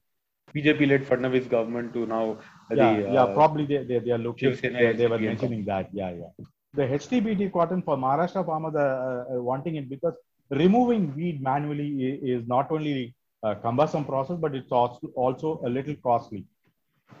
BJP-led 0.55 1.05
Fadnavis 1.05 1.49
government 1.49 1.93
to 1.93 2.05
now. 2.05 2.37
Yeah, 2.71 2.95
the, 2.95 3.01
yeah, 3.13 3.23
uh, 3.23 3.33
probably 3.33 3.65
they, 3.65 3.83
they, 3.83 3.99
they 3.99 4.11
are 4.11 4.17
looking. 4.17 4.55
They, 4.55 4.93
they 4.93 5.07
were 5.07 5.17
mentioning 5.17 5.65
that. 5.65 5.89
Yeah, 5.91 6.11
yeah. 6.11 6.45
The 6.73 6.83
HTBT 6.83 7.51
cotton 7.51 7.81
for 7.81 7.97
Maharashtra 7.97 8.45
farmers 8.45 8.75
are 8.75 9.21
uh, 9.21 9.41
wanting 9.41 9.75
it 9.75 9.89
because 9.89 10.13
removing 10.49 11.15
weed 11.15 11.41
manually 11.41 12.19
is 12.23 12.47
not 12.47 12.71
only 12.71 13.15
a 13.43 13.55
cumbersome 13.55 14.05
process, 14.05 14.37
but 14.37 14.55
it's 14.55 14.71
also 14.71 15.07
also 15.15 15.61
a 15.65 15.69
little 15.69 15.95
costly. 16.03 16.45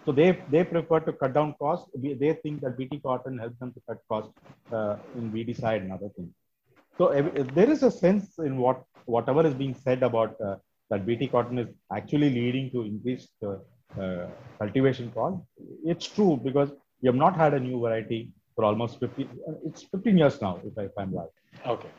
So 0.05 0.11
they 0.11 0.39
they 0.49 0.63
prefer 0.63 0.99
to 1.01 1.13
cut 1.13 1.33
down 1.33 1.55
costs. 1.59 1.89
They 1.95 2.33
think 2.43 2.61
that 2.61 2.77
BT 2.77 2.99
cotton 2.99 3.37
helps 3.37 3.57
them 3.59 3.73
to 3.73 3.81
cut 3.87 3.99
costs 4.07 4.33
uh, 4.71 4.97
in 5.15 5.31
weedicide 5.31 5.81
and 5.81 5.91
other 5.91 6.09
things. 6.15 6.33
So 6.97 7.09
there 7.55 7.69
is 7.69 7.83
a 7.83 7.91
sense 7.91 8.37
in 8.37 8.57
what 8.57 8.83
whatever 9.05 9.45
is 9.45 9.53
being 9.53 9.75
said 9.75 10.03
about 10.03 10.35
uh, 10.39 10.55
that 10.93 11.05
BT 11.07 11.27
cotton 11.27 11.59
is 11.63 11.69
actually 11.99 12.29
leading 12.29 12.69
to 12.71 12.83
increased 12.83 13.33
uh, 13.43 13.57
uh, 13.99 14.27
cultivation 14.59 15.11
cost. 15.11 15.37
It's 15.83 16.07
true 16.07 16.39
because 16.47 16.69
we 17.01 17.07
have 17.07 17.15
not 17.25 17.35
had 17.35 17.53
a 17.53 17.59
new 17.59 17.79
variety 17.81 18.21
for 18.55 18.63
almost 18.65 18.99
50, 18.99 19.27
it's 19.65 19.83
15 19.83 20.17
years 20.17 20.41
now, 20.41 20.59
if, 20.63 20.77
I, 20.77 20.83
if 20.83 20.91
I'm 20.97 21.13
right. 21.13 21.29
Okay. 21.65 21.89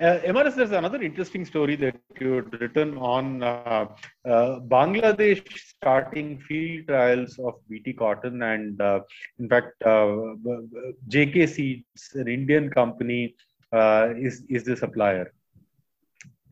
Uh, 0.00 0.18
MRS, 0.20 0.54
there's 0.54 0.72
another 0.72 1.02
interesting 1.02 1.44
story 1.44 1.76
that 1.76 1.94
you 2.18 2.32
had 2.36 2.60
written 2.60 2.96
on 2.96 3.42
uh, 3.42 3.86
uh, 4.26 4.60
Bangladesh 4.60 5.46
starting 5.58 6.38
field 6.48 6.86
trials 6.88 7.38
of 7.38 7.54
BT 7.68 7.92
cotton, 7.92 8.42
and 8.42 8.80
uh, 8.80 9.00
in 9.38 9.46
fact, 9.46 9.74
uh, 9.84 10.36
JK 11.08 11.46
Seeds, 11.50 12.12
an 12.14 12.28
Indian 12.28 12.70
company, 12.70 13.34
uh, 13.74 14.14
is 14.16 14.42
is 14.48 14.64
the 14.64 14.74
supplier. 14.74 15.34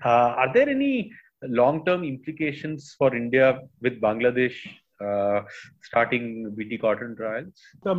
are 0.04 0.52
there 0.52 0.68
any 0.68 1.11
long-term 1.42 2.05
implications 2.05 2.94
for 2.98 3.14
India 3.14 3.61
with 3.81 4.01
Bangladesh 4.01 4.57
uh, 5.05 5.42
starting 5.83 6.51
BT 6.57 6.79
cotton 6.79 7.16
trials? 7.16 7.55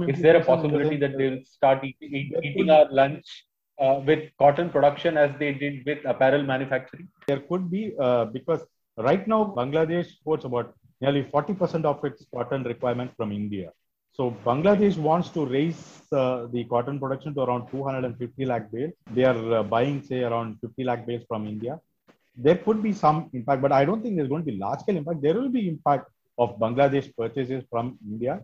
Is 0.07 0.21
there 0.21 0.37
a 0.37 0.43
possibility 0.43 0.97
that 0.97 1.17
they'll 1.17 1.43
start 1.45 1.83
eat, 1.83 1.97
eat, 2.01 2.33
eating 2.43 2.69
our 2.69 2.91
lunch 2.91 3.45
uh, 3.79 4.01
with 4.05 4.29
cotton 4.37 4.69
production 4.69 5.17
as 5.17 5.31
they 5.39 5.53
did 5.53 5.85
with 5.85 5.99
apparel 6.05 6.43
manufacturing? 6.43 7.07
There 7.27 7.39
could 7.39 7.71
be 7.71 7.93
uh, 7.99 8.25
because 8.25 8.61
right 8.97 9.25
now 9.27 9.53
Bangladesh 9.55 10.07
imports 10.19 10.45
about 10.45 10.75
nearly 11.01 11.23
40% 11.23 11.85
of 11.85 12.03
its 12.03 12.25
cotton 12.33 12.63
requirement 12.63 13.11
from 13.15 13.31
India. 13.31 13.71
So 14.11 14.35
Bangladesh 14.45 14.97
wants 14.97 15.29
to 15.29 15.45
raise 15.45 16.01
uh, 16.11 16.47
the 16.51 16.65
cotton 16.65 16.99
production 16.99 17.33
to 17.35 17.41
around 17.41 17.69
250 17.71 18.45
lakh 18.45 18.69
bales. 18.69 18.91
They 19.13 19.23
are 19.23 19.53
uh, 19.53 19.63
buying, 19.63 20.03
say, 20.03 20.23
around 20.23 20.57
50 20.59 20.83
lakh 20.83 21.07
bales 21.07 21.23
from 21.29 21.47
India 21.47 21.79
there 22.41 22.57
could 22.65 22.81
be 22.81 22.93
some 22.93 23.29
impact, 23.33 23.61
but 23.61 23.71
I 23.71 23.83
don't 23.85 24.01
think 24.01 24.15
there's 24.15 24.29
going 24.29 24.45
to 24.45 24.51
be 24.51 24.57
large 24.57 24.79
scale 24.79 24.97
impact. 24.97 25.21
There 25.21 25.33
will 25.33 25.49
be 25.49 25.67
impact 25.67 26.09
of 26.37 26.57
Bangladesh 26.57 27.07
purchases 27.17 27.63
from 27.69 27.97
India. 28.11 28.41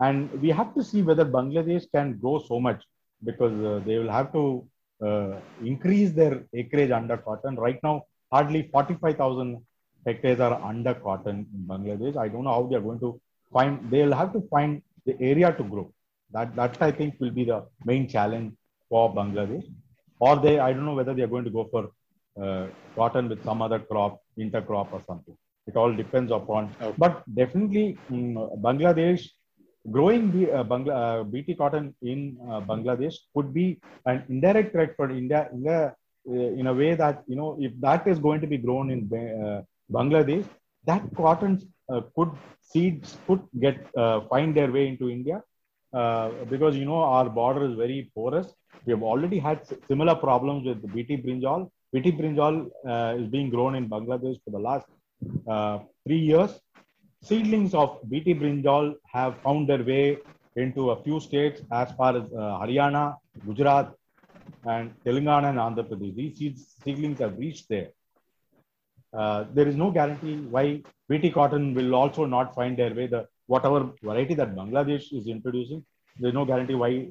And 0.00 0.30
we 0.42 0.50
have 0.50 0.74
to 0.74 0.84
see 0.84 1.02
whether 1.02 1.24
Bangladesh 1.24 1.86
can 1.94 2.18
grow 2.18 2.38
so 2.38 2.60
much 2.60 2.82
because 3.24 3.52
uh, 3.64 3.80
they 3.86 3.98
will 3.98 4.10
have 4.10 4.32
to 4.32 4.66
uh, 5.06 5.32
increase 5.64 6.12
their 6.12 6.44
acreage 6.54 6.90
under 6.90 7.16
cotton. 7.16 7.56
Right 7.56 7.78
now, 7.82 8.02
hardly 8.30 8.68
45,000 8.72 9.62
hectares 10.06 10.40
are 10.40 10.60
under 10.62 10.94
cotton 10.94 11.46
in 11.54 11.66
Bangladesh. 11.66 12.16
I 12.16 12.28
don't 12.28 12.44
know 12.44 12.52
how 12.58 12.66
they 12.66 12.76
are 12.76 12.86
going 12.88 13.00
to 13.00 13.20
find, 13.52 13.90
they 13.90 14.02
will 14.04 14.14
have 14.14 14.32
to 14.34 14.42
find 14.50 14.82
the 15.06 15.16
area 15.20 15.52
to 15.52 15.64
grow. 15.64 15.92
That, 16.32 16.54
that 16.56 16.80
I 16.80 16.92
think 16.92 17.16
will 17.18 17.30
be 17.30 17.44
the 17.44 17.66
main 17.84 18.06
challenge 18.08 18.52
for 18.88 19.14
Bangladesh. 19.14 19.66
Or 20.18 20.36
they, 20.36 20.58
I 20.58 20.72
don't 20.72 20.84
know 20.84 20.94
whether 20.94 21.14
they 21.14 21.22
are 21.22 21.34
going 21.34 21.44
to 21.44 21.50
go 21.50 21.68
for 21.70 21.90
uh, 22.42 22.66
cotton 22.94 23.28
with 23.28 23.42
some 23.44 23.62
other 23.62 23.78
crop, 23.78 24.20
intercrop 24.38 24.92
or 24.92 25.02
something. 25.06 25.36
It 25.66 25.76
all 25.76 25.92
depends 25.92 26.32
upon. 26.32 26.74
Okay. 26.80 26.94
But 26.98 27.22
definitely, 27.34 27.98
um, 28.10 28.34
Bangladesh 28.66 29.28
growing 29.90 30.30
the 30.32 30.52
uh, 30.52 30.64
Bangla, 30.64 31.20
uh, 31.20 31.24
BT 31.24 31.54
cotton 31.54 31.94
in 32.02 32.36
uh, 32.48 32.60
Bangladesh 32.60 33.14
could 33.34 33.52
be 33.54 33.80
an 34.06 34.24
indirect 34.28 34.72
threat 34.72 34.94
for 34.96 35.10
India 35.10 35.48
in 35.52 35.66
a, 35.66 35.94
uh, 36.28 36.32
in 36.32 36.66
a 36.66 36.74
way 36.74 36.94
that 36.94 37.22
you 37.26 37.36
know 37.36 37.56
if 37.60 37.72
that 37.80 38.06
is 38.06 38.18
going 38.18 38.40
to 38.40 38.46
be 38.46 38.58
grown 38.58 38.90
in 38.90 39.00
uh, 39.12 39.62
Bangladesh, 39.90 40.46
that 40.84 41.02
cotton 41.16 41.60
could 42.14 42.30
seeds 42.60 43.18
could 43.26 43.42
get 43.58 43.76
find 44.28 44.56
their 44.56 44.70
way 44.70 44.86
into 44.86 45.10
India 45.10 45.42
because 46.48 46.76
you 46.76 46.84
know 46.84 47.00
our 47.02 47.28
border 47.28 47.64
is 47.68 47.76
very 47.76 48.10
porous. 48.14 48.54
We 48.86 48.92
have 48.92 49.02
already 49.02 49.38
had 49.40 49.66
similar 49.88 50.14
problems 50.14 50.66
with 50.66 50.94
BT 50.94 51.16
brinjal 51.16 51.68
BT 51.92 52.12
brinjal 52.12 52.70
uh, 52.88 53.16
is 53.18 53.28
being 53.28 53.50
grown 53.50 53.74
in 53.74 53.88
Bangladesh 53.88 54.38
for 54.44 54.50
the 54.50 54.58
last 54.58 54.86
uh, 55.48 55.78
three 56.06 56.18
years. 56.18 56.52
Seedlings 57.22 57.74
of 57.74 57.98
BT 58.08 58.34
brinjal 58.34 58.94
have 59.12 59.38
found 59.42 59.68
their 59.68 59.82
way 59.84 60.18
into 60.56 60.90
a 60.90 61.02
few 61.02 61.20
states 61.20 61.62
as 61.72 61.92
far 61.92 62.16
as 62.16 62.24
uh, 62.32 62.58
Haryana, 62.60 63.16
Gujarat, 63.46 63.92
and 64.64 64.94
Telangana 65.04 65.50
and 65.50 65.58
Andhra 65.58 65.88
Pradesh. 65.88 66.14
These 66.14 66.38
seeds, 66.38 66.76
seedlings 66.84 67.20
have 67.20 67.36
reached 67.38 67.68
there. 67.68 67.90
uh, 69.12 69.44
there 69.54 69.68
is 69.68 69.76
no 69.76 69.90
guarantee 69.90 70.36
why 70.54 70.82
BT 71.08 71.30
cotton 71.30 71.74
will 71.74 71.94
also 71.94 72.24
not 72.24 72.54
find 72.54 72.78
their 72.78 72.94
way. 72.94 73.06
The 73.06 73.26
whatever 73.46 73.90
variety 74.02 74.34
that 74.34 74.54
Bangladesh 74.54 75.12
is 75.12 75.26
introducing, 75.26 75.84
there's 76.18 76.34
no 76.34 76.44
guarantee 76.44 76.74
why 76.74 77.08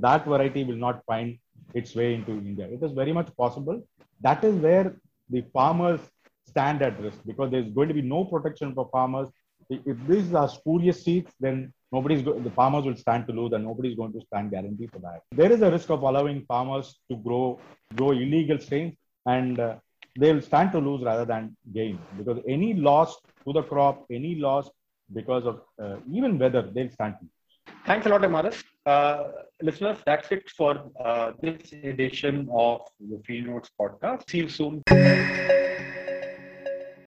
that 0.00 0.26
variety 0.26 0.64
will 0.64 0.76
not 0.76 1.02
find 1.06 1.38
its 1.74 1.94
way 1.94 2.14
into 2.14 2.32
India. 2.32 2.66
It 2.66 2.82
is 2.82 2.92
very 2.92 3.12
much 3.12 3.34
possible. 3.36 3.82
That 4.20 4.44
is 4.44 4.54
where 4.56 4.96
the 5.30 5.42
farmers 5.52 6.00
stand 6.46 6.82
at 6.82 7.00
risk 7.00 7.18
because 7.26 7.50
there's 7.50 7.70
going 7.70 7.88
to 7.88 7.94
be 7.94 8.02
no 8.02 8.24
protection 8.24 8.74
for 8.74 8.88
farmers. 8.90 9.28
If 9.68 9.96
these 10.06 10.32
are 10.32 10.48
spurious 10.48 11.02
seeds, 11.04 11.32
then 11.40 11.72
nobody's 11.92 12.22
go- 12.22 12.38
the 12.38 12.50
farmers 12.50 12.84
will 12.84 12.96
stand 12.96 13.26
to 13.26 13.32
lose 13.32 13.52
and 13.52 13.64
nobody's 13.64 13.96
going 13.96 14.12
to 14.12 14.20
stand 14.20 14.50
guarantee 14.52 14.86
for 14.86 15.00
that. 15.00 15.22
There 15.32 15.50
is 15.50 15.62
a 15.62 15.70
risk 15.70 15.90
of 15.90 16.02
allowing 16.02 16.44
farmers 16.46 16.98
to 17.10 17.16
grow 17.16 17.58
grow 17.96 18.12
illegal 18.12 18.58
strains 18.58 18.94
and 19.26 19.58
uh, 19.58 19.74
they'll 20.18 20.40
stand 20.40 20.72
to 20.72 20.78
lose 20.78 21.02
rather 21.02 21.24
than 21.24 21.56
gain 21.74 21.98
because 22.16 22.38
any 22.48 22.74
loss 22.74 23.16
to 23.44 23.52
the 23.52 23.62
crop, 23.62 24.04
any 24.10 24.36
loss 24.36 24.70
because 25.12 25.44
of 25.46 25.60
uh, 25.82 25.96
even 26.12 26.38
weather, 26.38 26.70
they'll 26.72 26.90
stand 26.90 27.14
to 27.18 27.24
lose. 27.24 27.74
Thanks 27.84 28.06
a 28.06 28.08
lot, 28.08 28.22
MRS. 28.22 28.75
Uh, 28.86 29.32
listeners, 29.62 29.98
that's 30.06 30.30
it 30.30 30.48
for 30.50 30.92
uh, 31.04 31.32
this 31.42 31.72
edition 31.72 32.48
of 32.52 32.82
the 33.00 33.20
Field 33.26 33.48
Notes 33.48 33.70
podcast. 33.78 34.30
See 34.30 34.38
you 34.38 34.48
soon. 34.48 35.55